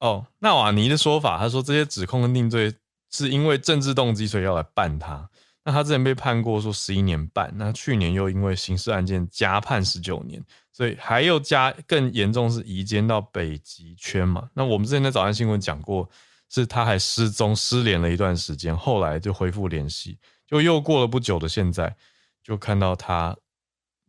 [0.00, 2.74] 哦，纳瓦尼的说法，他说这些指控跟定罪
[3.10, 5.30] 是因为政治动机，所以要来办他。
[5.68, 14.48] 那他之前被判过说十一年半，那去年又因为刑事案件加判十九年，所以还又加更严重是移监到北极圈嘛。
[14.54, 16.08] 那我们之前在早安新闻讲过，
[16.48, 21.94] 是他还失踪失联了一段时间，后来就恢复联系，就又过了不久的现在，
[22.42, 23.36] 就看到他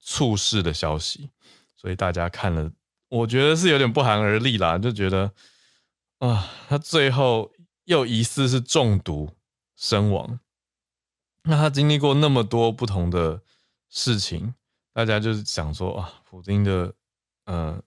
[0.01, 1.29] 猝逝的消息，
[1.75, 2.71] 所以大家看了。
[3.09, 5.33] 我觉得是有点不寒而栗啦，就觉得
[6.19, 7.51] 啊，他最后
[7.83, 9.31] 又疑似是中毒
[9.75, 10.39] 身亡。
[11.43, 13.41] 那他经历过那么多不同的
[13.89, 14.53] 事情，
[14.93, 16.93] 大家就是想说啊，普京的
[17.45, 17.81] 呃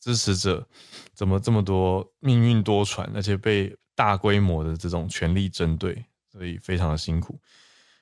[0.00, 0.66] 支持者
[1.14, 7.40] 怎么这么多，命运多舛，而且被大规模的这种权力针对，所以非常的辛苦。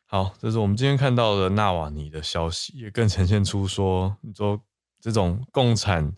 [0.04, 4.60] 好，这是我们今天看到的纳瓦尼的消息，也更呈现出说，你说。
[5.00, 6.16] 这种共产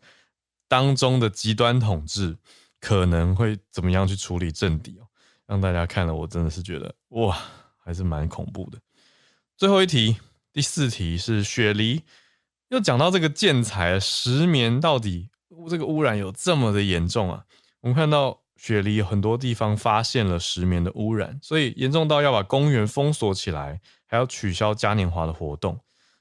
[0.68, 2.38] 当中的极端统治，
[2.78, 5.08] 可能会怎么样去处理政敌哦，
[5.44, 7.36] 让大家看了我真的是觉得哇，
[7.86, 8.78] 还是蛮恐怖的。
[9.56, 10.16] 最后一题，
[10.52, 12.02] 第四题是雪梨，
[12.70, 15.30] 又讲到这个建材石棉到底
[15.70, 17.44] 这个污染有这么的严重啊？
[17.80, 25.78] 我们看到雪梨很多地方发现了石棉的污染，所以严重到要把公园封锁起来，还要取消嘉年华的活动。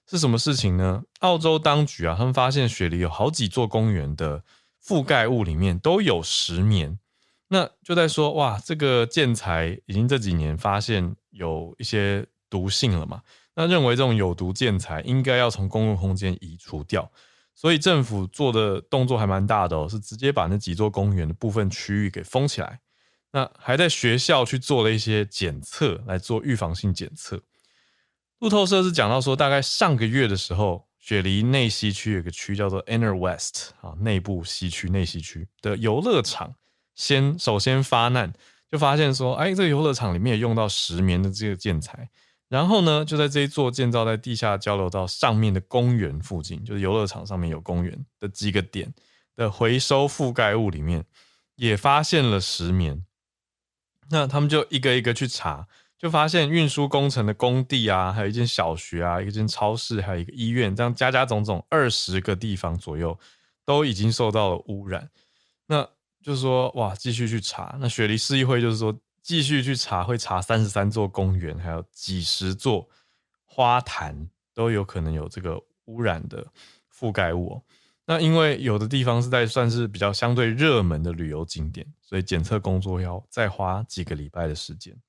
[0.07, 1.01] 是什么事情呢？
[1.21, 4.43] 澳洲当局啊，他们发现雪梨有好几座公园的
[4.85, 6.99] 覆盖物里面都有石棉，
[7.47, 13.21] 那就在说哇，这个建材已经这几年发现有一些毒性了嘛？
[13.53, 17.09] 那认为这种有毒建材应该要从公共空间移除掉，
[17.53, 22.79] 所以政府做的动作还蛮大的哦，是直接把那几座公园的部分区域给封起来，
[23.31, 27.41] 那还在学校去做了一些检测来做预防性检测。
[28.39, 36.55] 路透社是讲到说，大概上个月的时候，雪梨内西区有个区叫做 Inner West 啊，内部西区、内西区的游乐场
[36.93, 38.33] 先首先发难，
[38.71, 42.09] 就发现说，哎，这个游乐场里面也用到石棉的这个建材，
[42.49, 48.93] 然后呢，就在这一座建造在地下交流道上面的公园附近，就是游乐场上面有公园的几个点
[49.35, 51.05] 的回收覆盖物里面，
[51.55, 53.05] 也发现了石棉，
[54.09, 55.67] 那他们就一个一个去查。
[55.97, 63.17] 就发现运输工程的工地啊，还有一间小学啊，一间超市，还有一个医院，这样加加总总二十个地方左右
[63.65, 65.09] 都已经受到了污染。
[65.67, 65.87] 那
[66.25, 67.77] 就是说，哇，继续去查。
[67.79, 72.89] 那雪梨市议会就是说，继续去查，会查三十三座公园，还有几十座
[73.45, 76.43] 花坛都有可能有这个污染的
[76.91, 77.61] 覆盖物。
[78.07, 84.99] 那因为有的地方是在算是比较相对热门的旅游景点，所以检测工作要再花几个礼拜的时间。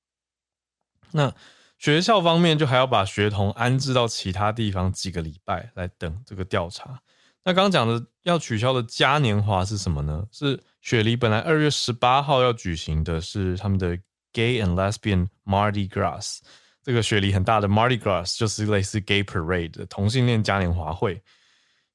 [1.13, 1.33] 那
[1.79, 7.01] 学校方面就还要把学童安置到其他地方几个礼拜来等这个调查。
[7.43, 10.27] 那刚刚讲的要取消的嘉年华是什么呢？
[10.31, 13.99] 是雪梨本来二月十八号要举行的是他们的
[14.31, 16.39] Gay and Lesbian Mardi Gras，
[16.81, 21.21] 这个雪梨很大的 Mardi Gras 就是类似 Gay Parade 的同性恋嘉年华会，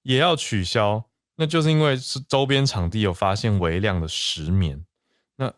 [0.02, 1.02] 也要取消。
[1.36, 4.84] 那就是因为是周边场地有发现微量的石棉。
[5.36, 5.50] 那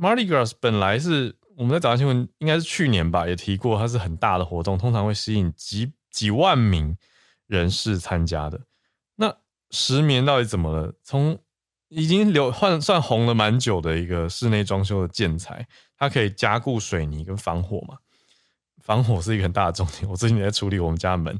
[0.00, 1.36] Mardi Gras 本来是。
[1.58, 6.96] 我们在早上新闻应该是去年吧，也提过，它是很大的活动，通常会吸引几几万名
[7.48, 8.60] 人士参加的。
[9.16, 9.36] 那
[9.72, 10.94] 石棉到底怎么了？
[11.02, 11.36] 从
[11.88, 17.96] 已经流换算红了蛮久的一个室内装修的建材，它可以加固水泥跟防火嘛？
[18.82, 20.08] 防火是一个很大的重点。
[20.10, 21.38] 我最近也在处理我们家门，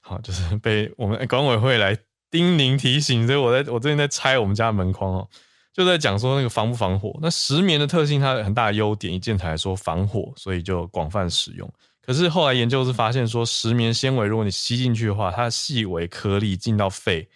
[0.00, 1.96] 好，就是被我们管委会来
[2.30, 5.28] 叮咛提醒，所以我在我最近在拆我们家门框哦。
[5.72, 11.72] 就在讲说那个防不防火，那石棉的特性，它很大的优点，以建材来说防火，所以就广泛使用。
[12.02, 17.28] 可是后来研究是发现说，石棉纤维如果你吸进去的话，它细微颗粒进到肺，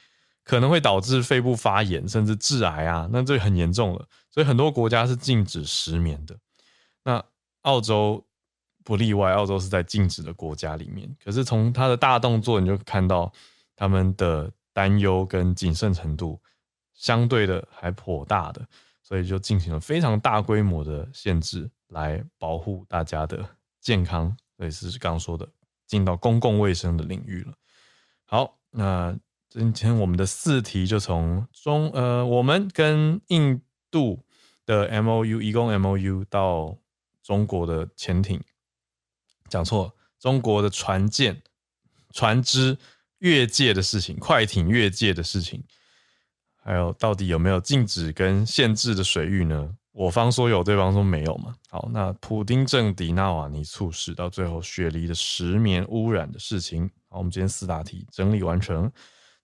[0.44, 4.08] 可能会导致肺部发炎，甚至致癌啊，那这很严重了。
[4.30, 6.36] 所以很多国家是禁止失眠的。
[7.04, 7.24] 那
[7.62, 8.24] 澳洲
[8.84, 11.14] 不例外，澳洲是在禁止的国家里面。
[11.24, 13.32] 可是从它的大动作，你就看到
[13.76, 16.40] 他们的担忧跟谨慎程度。
[16.94, 18.64] 相对的还颇大的，
[19.02, 23.44] 所以就进行了非常大规模的限制，来保护大家的
[23.80, 24.36] 健康。
[24.56, 25.48] 所以是刚刚说的，
[25.86, 27.54] 进到公共卫生的领域了。
[28.26, 29.16] 好，那
[29.54, 33.60] 今天我们的四题就从中呃，我们跟印
[33.90, 34.24] 度
[34.64, 36.78] 的 MOU，移工 MOU 到
[37.22, 38.40] 中国的潜艇，
[39.50, 41.42] 讲错，中国的船舰、
[42.14, 42.78] 船只
[43.18, 45.62] 越界的事情，快艇越界的事情。
[46.56, 49.76] 还有，到底有没有禁止跟限制的水域呢？
[49.90, 51.54] 我方说有，对方说没有嘛。
[51.68, 56.90] 好，那普丁政敌纳瓦尼猝死，到最后雪梨的石棉污染的事情。
[57.10, 58.90] 好，我们今天四大题整理完成，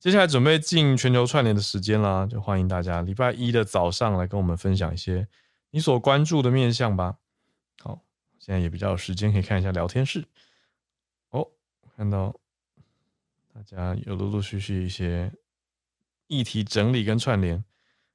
[0.00, 5.26] 接下来准备进全球串联的时间啦，就欢迎大家礼拜一的早上来跟我们分享一些
[5.70, 7.16] 你所关注的面向吧。
[7.82, 8.00] 好，
[8.38, 10.24] 现在也比较有时间可以看一下聊天室。
[11.30, 11.48] 哦，
[11.96, 12.34] 看到
[13.52, 15.32] 大家有陆陆续续一些。
[16.30, 17.64] 议题整理跟串联，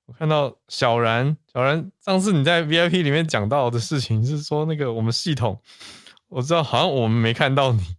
[0.06, 5.60] 我看到小然，小然，上次你在 VIP 里面讲到的事情是说那个我们系统，
[6.27, 7.98] 我知道好像我们没看到你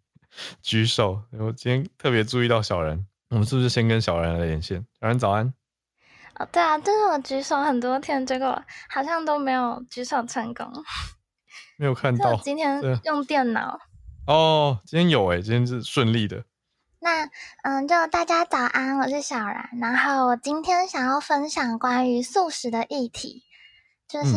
[0.63, 3.05] 举手，我今天特别注意到小然，
[3.35, 4.81] 我们是不是先跟小然来连线？
[5.01, 5.53] 小然早安。
[6.39, 10.71] 哦，对啊，就是我举手很多天，结果好像都没有举手成功，
[11.77, 12.37] 没有看 到。
[12.37, 13.81] 今天用电脑。
[14.29, 16.45] 哦，今天有诶，今天是顺利的。
[17.01, 17.29] 那
[17.65, 19.69] 嗯，就大家早安，我是小然。
[19.81, 23.43] 然后我今天想要分享关于素食的议题。
[24.07, 24.37] 就是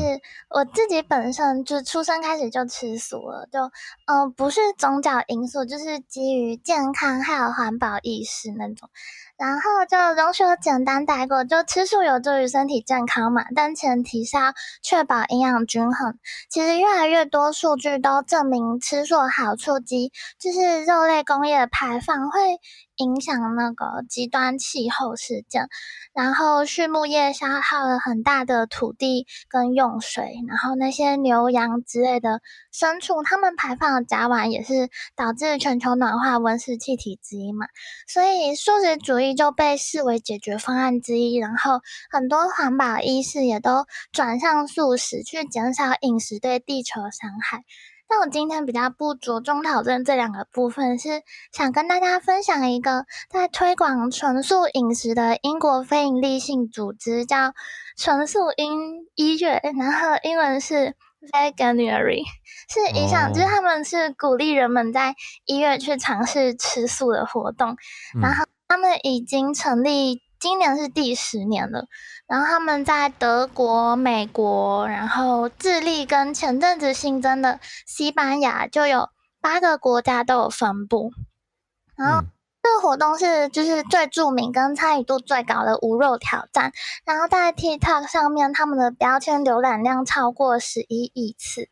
[0.50, 3.60] 我自己本身就出生开始就吃素了，就
[4.06, 8.90] 嗯、呃，不是宗教因素，就是基于健康还有环保意识那种。
[9.38, 16.18] 然后就容许我简单带过，就吃素有助于身体健康嘛，但前提是要确保营养均衡。
[16.50, 22.40] 其实越来越多数据都证明吃素的好处及就是肉类工业排放会
[22.98, 25.70] 影响那个极端气候事件，
[26.14, 32.42] 然后畜牧业消耗了很大的土地跟用水，然后那些牛羊之类的
[32.74, 37.68] 牲畜，它们排放的甲烷也是导致全球暖化温室气体之一嘛，
[38.08, 47.64] 所以素食主义就被视为解决方案之一，然后很多环保意识也都转向素食，去减少饮食对地球的伤害。
[48.10, 57.54] 但我今天比较不着重讨论这两个部分，是想跟大家分享一个在推广纯素饮食的英国非营利性组织，叫
[57.98, 60.96] 纯素英医院，然后英文是
[61.34, 62.24] Veganuary，
[62.70, 67.76] 是一项，就是他们是鼓励人们在医院去尝试吃素的活动，
[68.22, 70.27] 然后他们已经成立。
[70.40, 71.88] 今年是第十年了，
[72.28, 79.10] 然后他们在德国、美国，然后智利跟前阵子新增的西班牙，就有
[79.42, 81.12] 八个国家都有分布。
[81.96, 82.24] 然后
[82.62, 86.72] 这个活动是就是最著名跟参与度最高的无肉挑战，
[87.06, 91.70] 然后在 TikTok 上面，他们的标签浏览量超过十一亿次。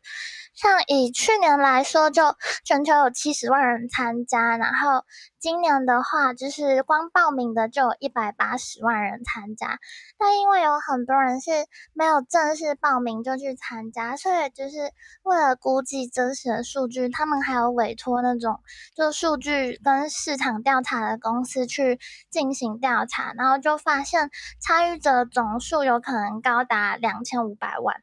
[0.56, 2.34] 像以去年来说，就
[2.64, 5.04] 全球有七十万人参加，然后
[5.38, 9.78] 今年的话，就是光报名的就有一百八十万人参加。
[10.16, 11.50] 但因为有很多人是
[11.92, 14.78] 没有正式报名就去参加，所以就是
[15.24, 18.58] 为了估计真实的数据，他们还有委托那种
[18.96, 22.00] 就数据跟市场调查的公司去
[22.30, 27.96] 进行调查，然后就发现参与者总数有可能高达两千五百万。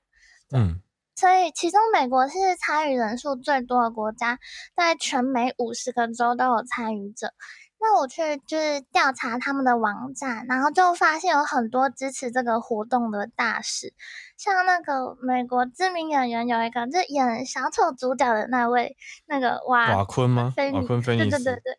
[0.53, 0.82] 嗯。
[1.23, 4.39] 所以，其中美国是参与人数最多的国家，
[4.75, 7.31] 在全美五十个州都有参与者。
[7.79, 13.93] 那我去就是调查他们的网站，然后就发现有很多支持这个活动的大使，
[14.37, 20.53] 像那个美国知名演员有一个，就演小丑主角的那位，那个瓦瓦昆吗？
[20.73, 21.29] 瓦昆菲尼斯。
[21.29, 21.77] 对对对对。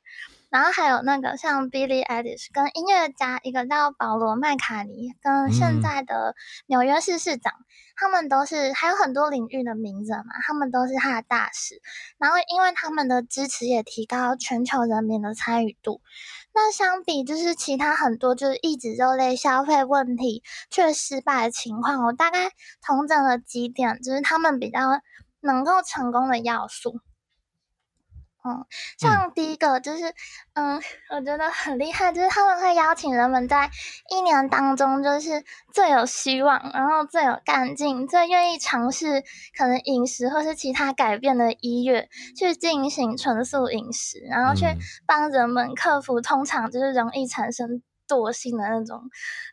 [0.54, 6.36] 然后还有那个像 Billie Eilish 跟音乐家一个叫保罗麦卡尼，跟现在的
[6.66, 11.82] 纽约市市长，嗯、他们都是还有很多领域的名人嘛，他们都是他的大使。
[12.18, 16.00] 然后因为他们的支持，也提高全球人民的参与度。
[16.54, 22.50] 那相比就是其他很多就是一直肉类消费问题却失败的情况，我大概
[22.80, 24.78] 统整了几点，就是他们比较
[25.40, 27.00] 能够成功的要素。
[28.46, 28.66] 嗯，
[28.98, 30.04] 像第一个就是，
[30.52, 30.82] 嗯，嗯，
[31.16, 33.70] 我觉得很厉害，就是他们会邀请人们在
[34.10, 35.42] 一年当中，就是
[35.72, 39.22] 最有希望，然后最有干劲，最愿意尝试
[39.56, 44.66] 可能饮食或是其他改变的一月去进行纯素饮食，然后去
[45.06, 47.82] 帮人们克服通常就是容易产生。
[48.08, 49.02] 惰性的那种，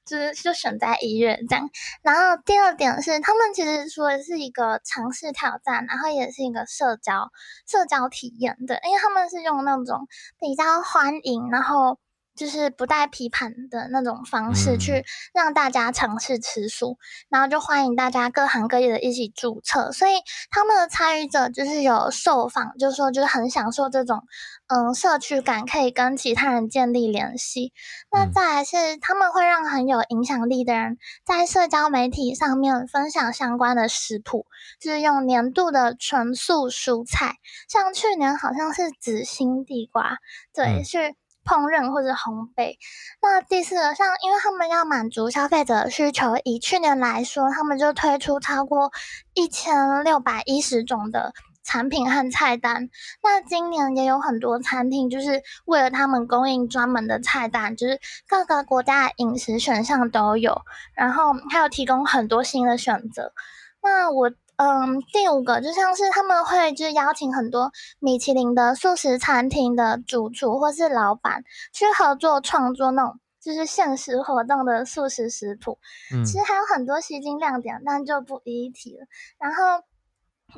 [0.06, 1.70] 就是就选在医院这样。
[2.02, 7.30] 然后第二点是，他们其实说的是一个尝试挑战，然后也是一个社交
[7.68, 10.08] 社交体验对，因为他们是用那种
[10.40, 12.00] 比较欢迎，然后。
[12.42, 16.98] 就是不带批判的那种方式去让大家尝试吃素，嗯、
[17.30, 20.14] 然后就欢迎大家各行各业的一起注册，所以
[20.50, 24.24] 他们的参与者就是有受访，就是说就是很享受这种
[24.70, 27.74] 嗯社区感，可以跟其他人建立联系。
[28.12, 34.48] 那再来是他们会让很有影响力的人在社交媒体上面分享相关的食谱，
[34.80, 37.36] 就是用年度的纯素蔬菜，
[37.70, 40.18] 像去年好像是紫心地瓜，
[40.56, 41.16] 对，是、嗯。
[41.46, 42.76] 烹饪或者烘焙。
[43.22, 48.92] 那第四个，像因为他们要满足消费者的需求，以去年来说，他们就推出超过
[49.34, 51.34] 一千六百一十种的
[51.64, 52.90] 产品和菜单。
[53.24, 60.62] 那今年也有很多餐厅就是为了他们供应专门的菜单，就是各个国家的饮食选项都有，
[60.96, 63.34] 然后还有提供很多新的选择。
[63.82, 64.32] 那我。
[64.62, 71.44] 嗯，第五个就像是他们会就是邀请很多米其林的素食餐厅的主厨或是老板
[71.74, 75.80] 去合作创作那种就是限时活动的素食食谱。
[76.14, 79.08] 嗯，其实还有很多吸睛亮点，但就不一一提了。
[79.40, 79.84] 然后。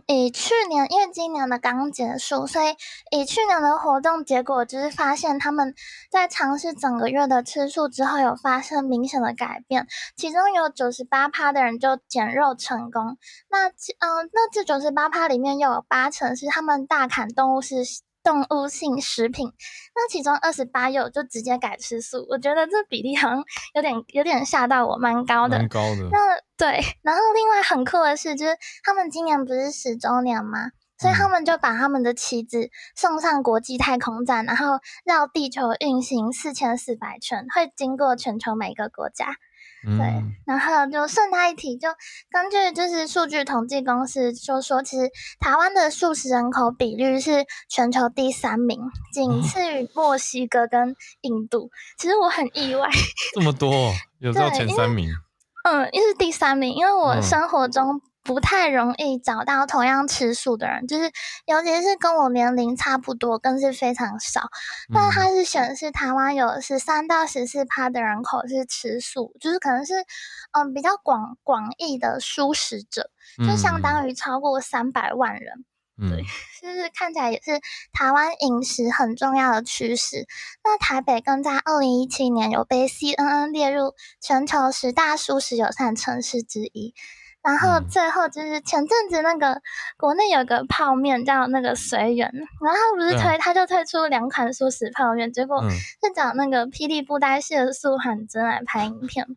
[0.08, 2.76] 以去年，因为今年的刚结束，所以
[3.12, 5.74] 以去年的活动结果就是发现他们
[6.10, 9.88] 在尝试整个月的吃素之后，有发生明显的改变。
[10.16, 13.18] 其中有九十八趴的人就减肉成功。
[13.50, 17.84] 那嗯、那这九十八趴里面又有八成是他们大砍动物是
[18.24, 19.52] 动物性食品，
[19.94, 23.44] 那其中二十八有就直接改吃素，我觉得这比例好像
[23.76, 26.10] 有点有点吓到我，蛮高的，蛮高的。
[26.10, 30.72] 那对，然后另外很酷的是，就是他们今年不是十周年吗？
[30.98, 39.36] 所以他们就把他们的旗子送上国际太空站，然后绕地球运行四千四百圈，会经过全球每个国家。
[39.86, 41.90] 对，然后就顺带一提，就
[42.32, 45.10] 根据就是数据统计公司就说，其实
[45.40, 48.80] 台湾的素食人口比率是全球第三名，
[49.14, 51.70] 仅次于墨西哥跟印度。
[51.98, 52.90] 其实我很意外，
[53.36, 55.10] 这么多，有到前三名。
[55.66, 58.02] 嗯，又是第三名，因为我生活中。
[58.24, 61.12] 不太容易找到同样吃素的人，就是
[61.46, 64.50] 尤其是跟我年龄差不多，更是非常少。
[64.94, 69.94] 但是它是显示台湾有十三到十四趴的人口是吃素，就是可能是
[70.54, 73.10] 嗯比较广广义的素食者，
[73.40, 75.66] 就相当于超过三百万人。
[76.02, 76.24] 嗯、对，
[76.60, 77.60] 就是看起来也是
[77.92, 80.26] 台湾饮食很重要的趋势。
[80.64, 86.96] 那台北更在二零一七年有被 CNN 列入全球十大素食友善城市之一。
[87.44, 89.62] 然后最后就是前阵子那个
[89.98, 92.32] 国内有个泡面叫那个随缘，
[92.62, 99.28] 然后他不是推他就推出两款素食泡面，结果是找那个霹雳布袋戏的素缓真来拍影片，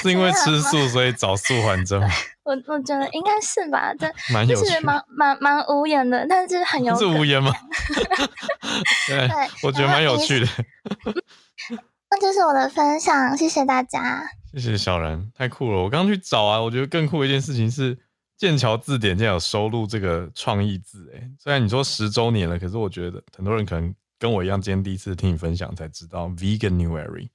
[0.00, 2.00] 是因为吃素所以找素还真？
[2.44, 7.52] 我我觉得应该是吧，这蛮有趣，蛮蛮蛮无言的，但是很有是无言吗？
[9.06, 9.28] 对，
[9.64, 10.46] 我觉得蛮有趣的。
[12.10, 14.30] 那这是我的分享，谢谢大家。
[14.52, 15.82] 谢谢小然，太酷了！
[15.82, 17.96] 我刚去找啊，我觉得更酷的一件事情是
[18.36, 27.28] 剑桥字典竟然有收录这个创意字，诶，虽然你说十周年了，可是我觉得很多人可能跟我一样，今天第一次听你分享才知道，Veganuary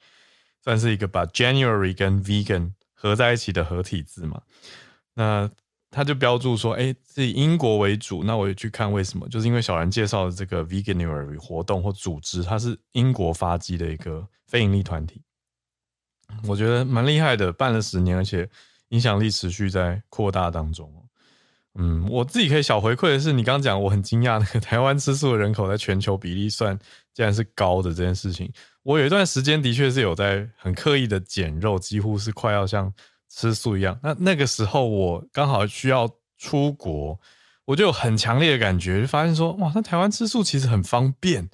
[0.63, 4.41] 算是一个把 January 跟 Vegan 合在一起的合体字嘛。
[5.13, 5.49] 那
[5.93, 8.23] 他就标注说，诶，是以英国为主。
[8.23, 15.21] 那我也去看为什么，就是因为小然介绍的这个 Veganuary 活动或组织，它是英国发迹的一个非营利团体。
[16.47, 18.49] 我觉得蛮厉害的，办了十年，而且
[18.89, 20.91] 影响力持续在扩大当中。
[21.75, 26.77] 嗯，我自己可以小回馈的是，你刚刚讲我很惊讶，那个台湾吃素的人口在全球比例算
[27.13, 28.51] 竟然是高的这件事情。
[28.83, 32.91] 我有一段时间的确是有在很刻意的减肉，几乎是快要像
[33.35, 33.99] 吃素一样。
[34.03, 37.19] 那那个时候我刚好需要出国，
[37.65, 41.49] 我就有很强烈的感觉，就发现说哇，那台湾吃素其实很方便。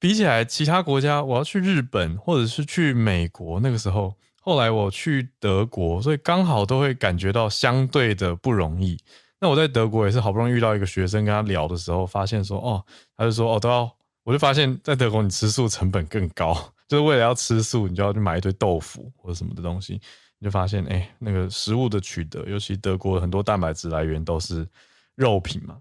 [0.00, 8.98] 比起来，其他国家，我要去日本或者是去美国，那个时候，后来我去德国，所以刚好都会感觉到相对的不容易。
[9.40, 12.84] 那我在德国也是好不容易遇到一个学生，跟他聊的时候，发现说，哦，
[13.16, 13.90] 他就说，哦，都要，
[14.24, 16.54] 我就发现，在德国你吃素成本更高，
[16.86, 20.00] 就是为了要吃素，你就要去买一堆豆腐或者什么的东西，
[20.44, 24.68] 就发现，哎，那个食物的取得，尤其德国很多蛋白质来源都是
[25.16, 25.80] 肉品嘛，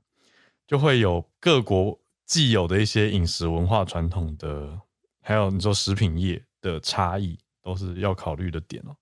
[0.66, 1.99] 就会有各国。
[2.26, 4.80] 既有的一些饮食文化传统的，
[5.22, 8.95] 还有你说食品业的差异，都是要考虑的点哦。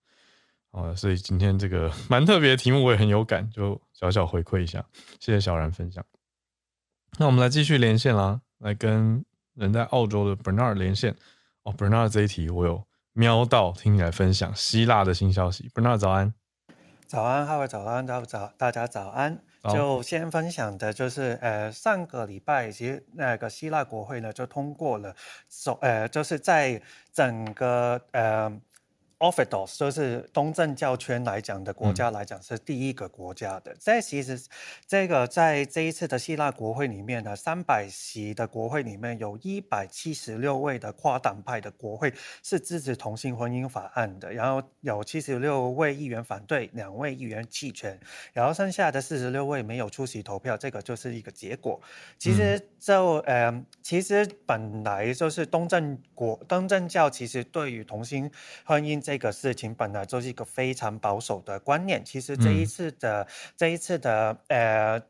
[0.71, 4.83] 啊，所以今天这个 蛮特别的题目，我也很有感，就小小回馈一下，
[5.19, 6.03] 谢谢小然分享。
[7.19, 11.15] 那我们来继续连线啦，来跟人在澳洲的 Bernard 连线。
[11.61, 12.83] 哦，Bernard 这一题我有
[13.13, 15.69] 瞄到，听你来分享希腊的新消息。
[15.73, 16.33] Bernard 早安，
[17.07, 19.37] 早安，各位早安，早早，大家早安。
[19.71, 25.15] 就先分享的就是，呃，上个礼拜其实那个希腊国会呢就通过了，
[25.49, 26.81] 首呃就是在
[27.13, 28.51] 整个呃。
[29.21, 33.71] Orthodox 就是东正教圈来讲的国家来讲是第一个国家的。
[33.79, 34.41] 这、嗯、其实
[34.87, 42.11] 这个在这一次的希腊国会里面呢，三百席的国会里面有一百七十六位的跨党派的国会
[42.41, 47.99] 是支持同性婚姻法案的，然后有七十六位议员反对，两位议员弃权，
[48.33, 51.79] 然后剩下的四十六位没有出席投票，这个就是一个结果。
[52.17, 58.27] 其实就呃，其实本来就是东正国东正教其实对于同性
[58.65, 58.99] 婚姻。
[59.10, 62.03] 这个事情本来就是一个非常保守的观念。
[62.03, 65.01] 其实这一次的、嗯、这一次的呃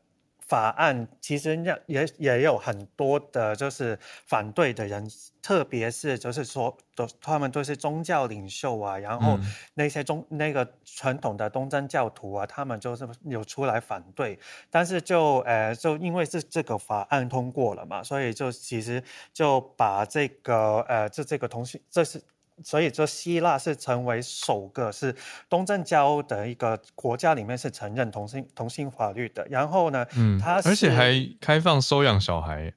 [0.47, 1.56] 法案，其实
[1.88, 5.10] 也也有很多的，就是反对的人，
[5.41, 9.39] 特别是就是说，都他们都是宗教领袖啊，然后
[9.76, 14.38] 那些中那个传统的东正教徒啊，他们就是有出来反对。
[14.70, 22.22] 但是就呃就因为是这个法案通过了嘛，所以就其实就把这个呃这这个同性这是。
[22.64, 25.16] 所以说，希腊是成为首个是
[25.49, 29.45] 东正教的一个国家里面是承认同性同性法律的。
[29.49, 32.74] 然后呢，嗯，它而且还开放收养小孩。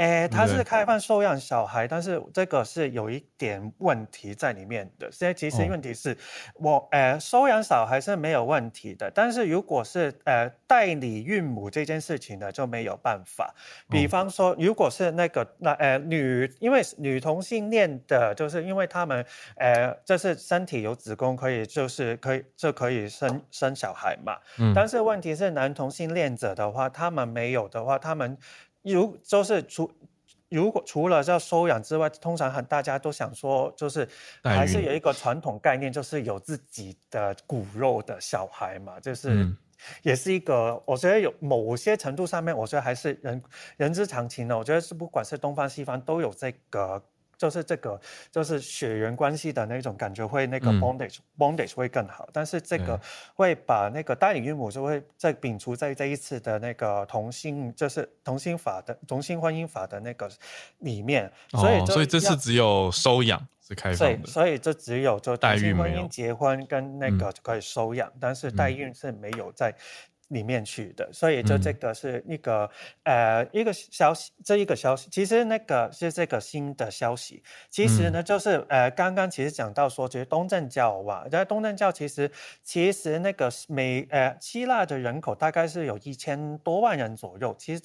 [0.00, 5.12] 诶，他是开放收养小孩，但是这个是有一点问题在里面的。
[5.12, 6.16] 现在其实问题是，哦、
[6.54, 13.54] 我诶收养小孩是没有问题的，但是如果是呃代理孕母这件事情呢，就没有办法。
[13.90, 19.22] 比方说，如果是那个那呃女，因为女同性恋的，就是因为他们
[19.56, 24.38] 呃就是身体有子宫，可以就是可以就可以生生小孩嘛。
[24.58, 24.72] 嗯。
[24.74, 28.38] 但是问题是，男同性恋者的话，他们没有的话，他们。
[28.82, 29.90] 如就是除
[30.48, 34.08] 如果除了叫收养之外，通常很大家都想说，就是
[34.42, 39.46] 还是有一个传统概念，就是有自己的骨肉的小孩嘛，就是
[40.02, 43.42] 也是一个，我觉得有某些程度上面，我觉得还是人
[43.76, 44.58] 人之常情的。
[44.58, 47.02] 我觉得是不管是东方西方都有这个。
[47.40, 47.98] 就是这个，
[48.30, 52.28] 就是血缘关系的那种感觉，会那个 bondage、嗯、bondage 会更好。
[52.34, 53.00] 但是这个
[53.34, 60.30] 会把那个代理孕母就会在摒除在这一次的那个同性，就是同性法的同性婚姻法的那个
[60.80, 61.32] 里面。
[61.52, 64.26] 所以、哦，所以这次只有收养是开放的。
[64.26, 69.74] 所以这只有就同性婚姻结婚跟那个就可以收养，但是代孕是没有在。
[70.30, 72.70] 里面去的，所以就这个是一个、
[73.02, 82.30] 嗯、呃一个消息，这一个消息，其实那个是这个新的消息，其实呢就是呃刚刚其实讲到说，其实东正教吧，在东正教其实
[82.62, 87.82] 其实那个美呃希腊的人口大概是有一千多万人左右，其实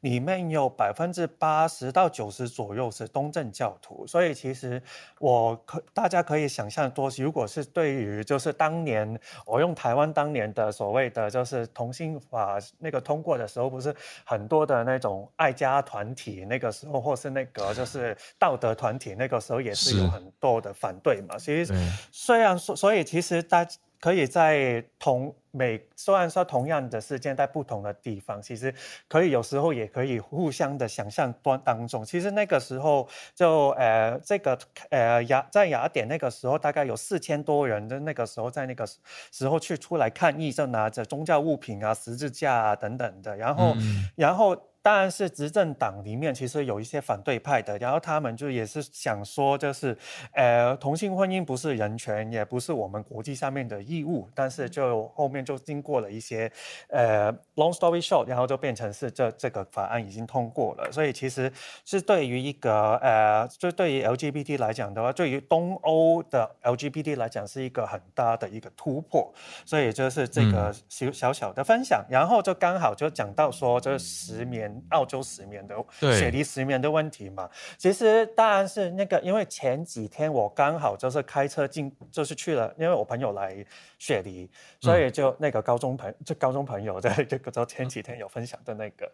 [0.00, 4.80] 里面有百分之八十到九十左右是东正教徒，所以其实
[5.18, 11.87] 我可大家可以想象多，如果是对于就是当年我用台湾当年的所谓的就是同。
[11.88, 13.94] 同性法那个通过的时候，不是
[14.26, 21.38] 很多的那种爱家团体，那个时候或是那个就是道德团体，那个时候也是有很多的反对嘛。
[21.38, 21.74] 其实
[22.12, 23.74] 虽然说，所以其实大家。
[24.00, 28.72] 可以在同每虽然说同样的事件在不同的地方，其实
[29.08, 32.04] 可以有时候也可以互相的想象当当中。
[32.04, 34.58] 其实那个时候就呃这个
[34.90, 38.86] 呃雅在雅典那个时候大概有四千多人的那个时候在那个
[39.32, 44.56] 时候去出来抗议，就拿着宗教物品啊十字架啊等等的，然后、嗯、然后。
[44.88, 49.94] 当然是执政党里面其实有一些反对派的，然后他们就也是想说，就是，
[50.32, 56.50] 呃，同性婚姻不是人权，也不是我们国际上面的义务，但是就后面就经过了一些，
[56.88, 61.52] 呃，long story short，然后就变成是这这个法案已经通过了，所以其实
[61.84, 69.30] 是对于一个呃，就对于 LGBT 来讲的话，对于东欧的 LGBT 来讲是一个很大的一个突破，
[69.66, 74.77] 所以就是这个小小小的分享，嗯、然后就刚好就讲到说，就是石棉。
[74.90, 83.64] 澳洲石棉的雪梨石棉的问题嘛，其实当然是那个，因为前几天我刚好就是开车进，就是去了，因为我朋友来
[83.98, 84.50] 雪梨，
[84.80, 89.10] 所以就那个高中朋就高中朋友在这个就前几天有分享的那个，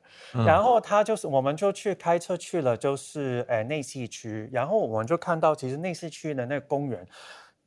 [0.47, 7.07] 然后他就是我们就去开车去了，就是诶内西区，然后我们就看到其实内西区的那个公园。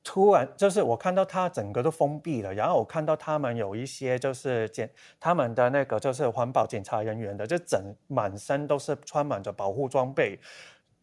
[0.09, 4.89] 突然就是我看到它整个都封闭了，然后我看到他们有一些就是检
[5.19, 10.39] 他们的那个就是环保检查人员的，就整满身都是穿满着保护装备，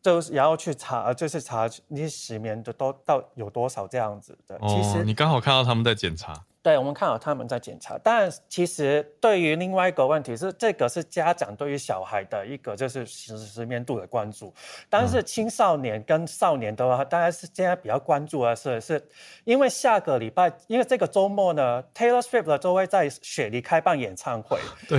[0.01, 4.59] 就是然后去查就是查那些石棉的都到有多少这样子的。
[4.67, 6.43] 其实、你刚好看到他们在检查。
[6.65, 14.51] 对，我们看到他们在检查，但其实对于另外一个问题是，这个是家长对于小孩的一个就是实实面度的关注，
[14.89, 19.07] 但是青少年跟少年的话，大家是现在比较关注的是，是
[19.45, 24.59] 因为下个礼拜，因为这个周末呢，Taylor Swift 都会在雪梨开办演唱会。
[24.89, 24.99] 对，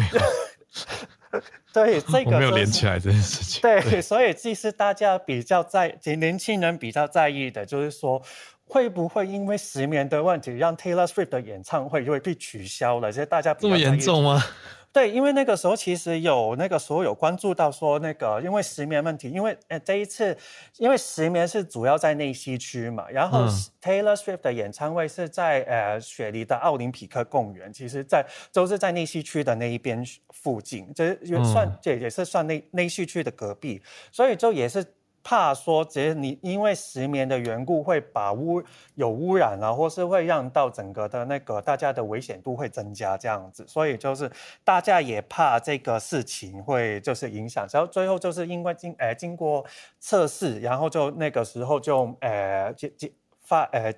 [1.74, 3.64] 对，这 个、就是、我没有连起来这件事情。
[3.64, 8.22] 对，对所以其实大家比较在，年轻人比较在意的就是说。
[8.68, 13.12] 会不会因为石棉的问题，让 Taylor Swift 的演唱会就会被取消了？
[13.12, 14.44] 其实大家这么严重吗？
[14.92, 20.36] 对，因为那个时候其实有那个时候有关注到说，那个因为石棉问题，因为呃这一次
[20.78, 23.46] 因为石棉是主要在内西区嘛，然后
[23.82, 34.84] Taylor Swift 的演唱会是在呃雪梨的奥林匹克公园，其实在都是在内西区的那一边附近，就是也算这也是算内内西区的隔壁，所以就也是。
[35.26, 38.62] 怕说，只你因为石棉的缘故，会把污
[38.94, 44.32] 有污染啊，或是会让到整个的那个大家的危险度会增加这样子，所以就是
[44.64, 49.66] 大家也怕这个事情会就是影响，然后最后就是因为经诶、呃、经过
[50.00, 53.10] 测试，然后就那个时候就诶就就
[53.44, 53.92] 发呃。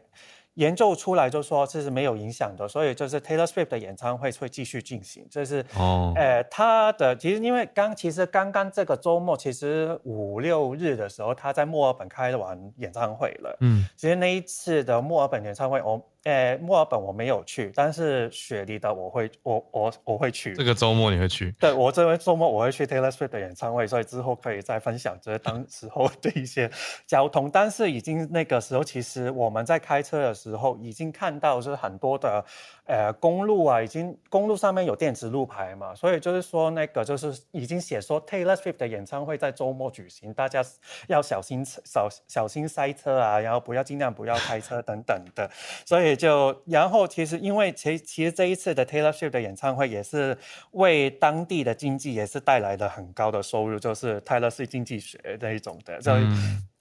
[0.57, 5.25] 研究出来就说这是没有影响的，所以就是 Taylor Swift 的演唱会会继续进行。
[5.29, 13.57] 这是哦，呃，他的其实因为刚其实刚刚这个周末，其实五六日的时候，他在墨尔本开完演唱会了。
[13.61, 16.03] 嗯，其实那一次的墨尔本演唱会，我。
[16.24, 20.53] 呃，墨尔本我没有去，但是雪梨的我会，我我我会去。
[20.55, 21.51] 这个周末你会去？
[21.59, 26.70] 对，我这个周末我会去 Taylor Swift 的演唱会，所以之后可以再分享这当 时候的一些
[27.05, 27.49] 交通。
[27.49, 32.43] 但是已经那个时候，其实我们在开车的时候已经看到就是很多的。
[32.89, 40.63] 呃，公路啊，已经公路上面有电子路牌嘛，所以就是说那个就是已经写说 Taylor Swift 的演唱会在周末举行，大家
[41.07, 45.51] 要小心小小心塞车啊，然后不要尽量不要开车等等的，
[45.86, 50.37] 所以就然后其实因为其其实这一次的 Taylor Swift 的演唱会也是
[50.71, 56.25] 为当地的经济也是带来了很高的收入，就是泰勒斯经济学那一种的，所以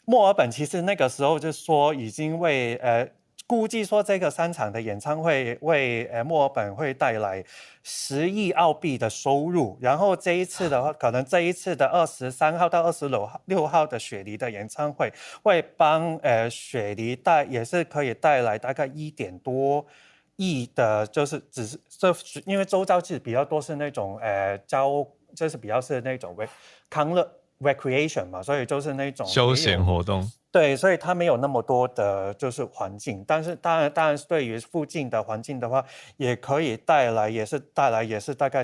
[0.05, 3.09] 墨尔本其实那个时候就说已经为呃。
[3.47, 7.45] 估计说这个三场的演唱会为呃墨尔本会带来
[7.85, 15.13] 十亿澳币的收入，然后这一次的话，可能这一次的二十三号到二十六号六号的雪梨的演唱会
[15.45, 19.87] 会帮呃雪梨带也是可以带来大概一点多
[20.35, 22.13] 亿的，就是只是这
[22.47, 26.49] 因为周遭其实比较多是那种呃交就是比较是那种为
[26.91, 27.31] 康乐
[27.61, 30.31] recreation 嘛，所以就是那种休闲活动。
[30.53, 33.23] 对，所以它没有那么多的，就是环境。
[33.27, 35.85] 但是当然，当然是对于附近的环境的话，
[36.17, 38.63] 也可以带来，也是带来，也是大概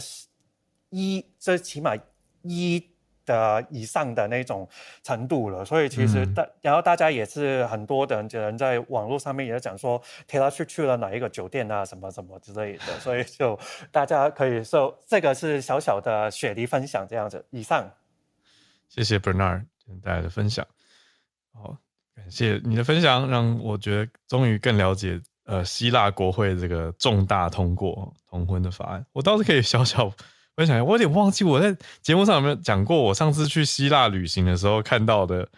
[0.89, 1.95] 一，这起码
[2.43, 2.83] 一
[3.27, 4.67] 的以上的那种
[5.03, 5.63] 程度了。
[5.63, 12.99] 所以其实大，嗯、然后大家也是很多的人在网络上面也讲说，Taylor 去去了哪一个酒店啊，什么什么之类的。
[13.01, 13.59] 所以就
[13.91, 17.45] 大家可以说，这个是小小的雪梨分享这样子。
[17.51, 17.87] 以上，
[18.95, 20.67] 谢谢 Bernard 跟大家的分享。
[21.55, 21.79] 好，
[22.15, 29.07] 感谢你的分享，让我觉得终于更了解呃希腊国会这个重大通过同婚的法案。
[29.13, 30.13] 我倒是可以小小
[30.57, 35.49] 分享一下，我有点忘记我在节目上有没有讲过，我上次去希腊旅行的时候看到的，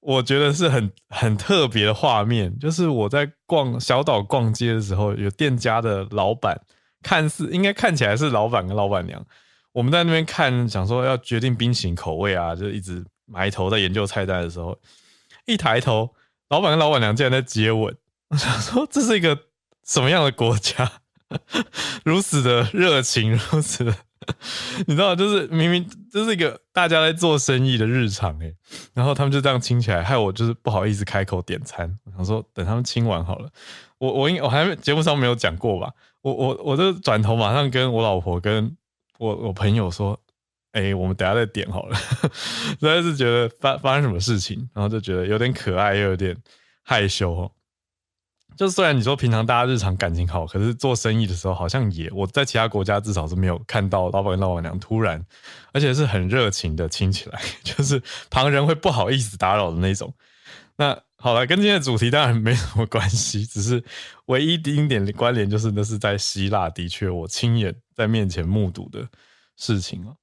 [0.00, 6.58] 我觉得是很很特别的画面，就是我在逛小岛逛街的时候，有店家的老板，
[7.02, 9.22] 看似应该看起来是老板跟老板娘，
[9.72, 14.78] 我们在那边看，想说要决定冰淇淋口味啊，就一直埋头在研究菜单的时候。
[15.46, 16.14] 一抬头，
[16.50, 17.96] 老板跟老板娘竟然在接吻。
[18.30, 19.36] 我想说，这是一个
[19.84, 20.90] 什么样的国家？
[22.04, 23.94] 如此的热情，如此的，
[24.86, 28.54] 你知道，就是明明这是一个大家在做生意的日常诶，
[28.92, 31.98] 然后他们就这样亲起来，害我就是不好意思开口点餐。
[32.04, 33.48] 我想说，等他们亲完好了，
[33.98, 35.90] 我我应我还节目上没有讲过吧？
[36.20, 38.76] 我我我就转头马上跟我老婆跟
[39.26, 40.18] 我我朋友说。
[40.74, 41.94] 哎、我们等下再点好了。
[42.32, 46.34] 实在是觉得发发生什么事情，然后就觉得有点可爱，又有点
[46.82, 47.52] 害羞。
[48.56, 55.22] 就虽然你说平常大家日常感情好，可是做生意的时候好像也，我在其他国家至少是没有看到老板跟老板娘突然，
[55.74, 60.10] 而且是很热情的亲起来， 就是旁人会不好意思打扰的那种。
[60.76, 63.82] 那好了，跟今天的主题当然没什么关系，只是
[64.26, 69.06] 唯一的一点关联就是那是在希腊，的确我亲眼在面前目睹的
[69.56, 70.16] 事情哦。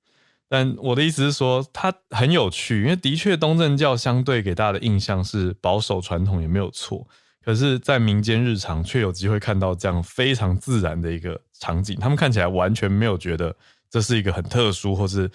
[0.48, 7.08] 但我的意思是说，它很有趣，因为的确东正教相对给大家的印象是保守传统，也没有错。
[7.42, 13.56] 可是，在民间日常却有机会看到这样非常自然的一个场景，他们看起来完全没有觉得
[13.90, 15.30] 这是一个很特殊，或是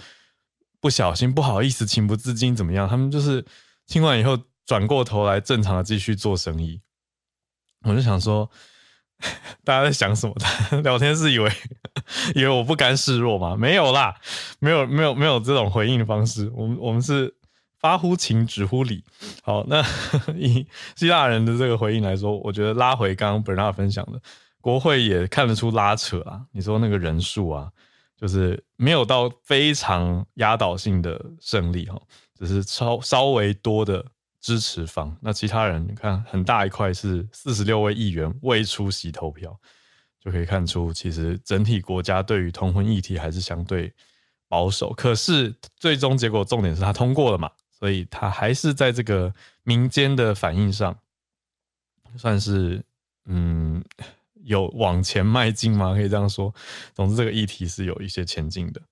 [0.80, 3.44] 不小心不好意思、情不自禁怎么样，他们就是
[3.86, 6.80] 听完以后转过头来正常的继续做生意。
[7.82, 8.50] 我就想说。
[9.64, 10.34] 大家在想什么？
[10.82, 11.50] 聊天是以为
[12.34, 13.56] 以为我不甘示弱吗？
[13.56, 14.14] 没有啦，
[14.58, 16.50] 没有没有没有这种回应的方式。
[16.52, 17.32] 我们我们是
[17.78, 19.02] 发乎情，止乎礼。
[19.42, 19.82] 好，那
[20.36, 24.20] 以希腊人的这个回应来说，我觉得拉回刚刚 Bernard 分享的，
[24.60, 26.42] 国会也看得出拉扯啊。
[26.50, 27.70] 你说那个人数啊，
[28.20, 31.98] 就是没有到非常压倒性的胜利哈，
[32.36, 34.04] 只是稍稍微多的。
[34.44, 39.58] 支持方，那其他人你看很大一块是四十六位议员未出席投票，
[40.20, 43.90] 就可以看出其实整体国家对于同婚议题还是相对
[44.46, 44.92] 保守。
[44.92, 49.32] 可是最终结果重点是他通过了嘛，所以他还是在这个
[49.62, 50.94] 民间的反应上，
[52.18, 52.84] 算是
[53.24, 53.82] 嗯
[54.42, 55.94] 有往前迈进吗？
[55.94, 56.54] 可以这样说。
[56.92, 58.82] 总之这个议题是有一些前进的。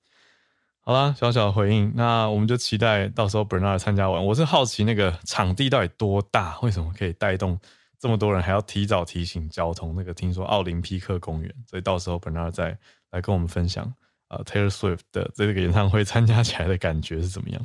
[0.84, 4.26] 好啦，小小回应，那我们就期待到时候 Bernard 参加完。
[4.26, 7.56] 我是好奇那个场地到底多大，为什么可以带动
[8.00, 9.94] 这么多人，还要提早提醒交通？
[9.94, 12.76] 那个听说奥林匹克公园，所以到时候 Bernard 再
[13.12, 13.84] 来跟我们分享
[14.26, 17.64] 啊、呃、Taylor Swift 的这个演唱会参加起来的感觉是怎么样？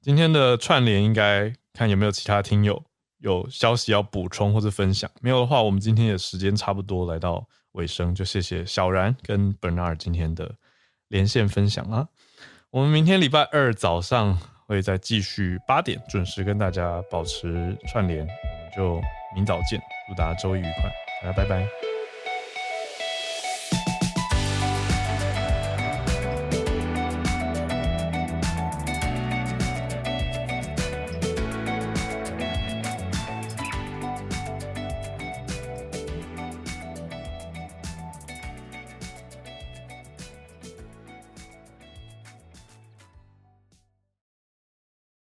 [0.00, 2.84] 今天的串联应该看有没有其他听友
[3.18, 10.52] 有消息要补充或者分享，没有的话，我们今天的时间差不多来到尾声，就谢谢小然跟 Bernard 今天的
[11.06, 12.08] 连线分享啦。
[12.74, 19.00] 我们明天礼拜二早上会再继续八点准时跟大家保持串联，我们就
[19.32, 20.90] 明早见，祝大家周一愉快，
[21.22, 21.93] 大家拜拜。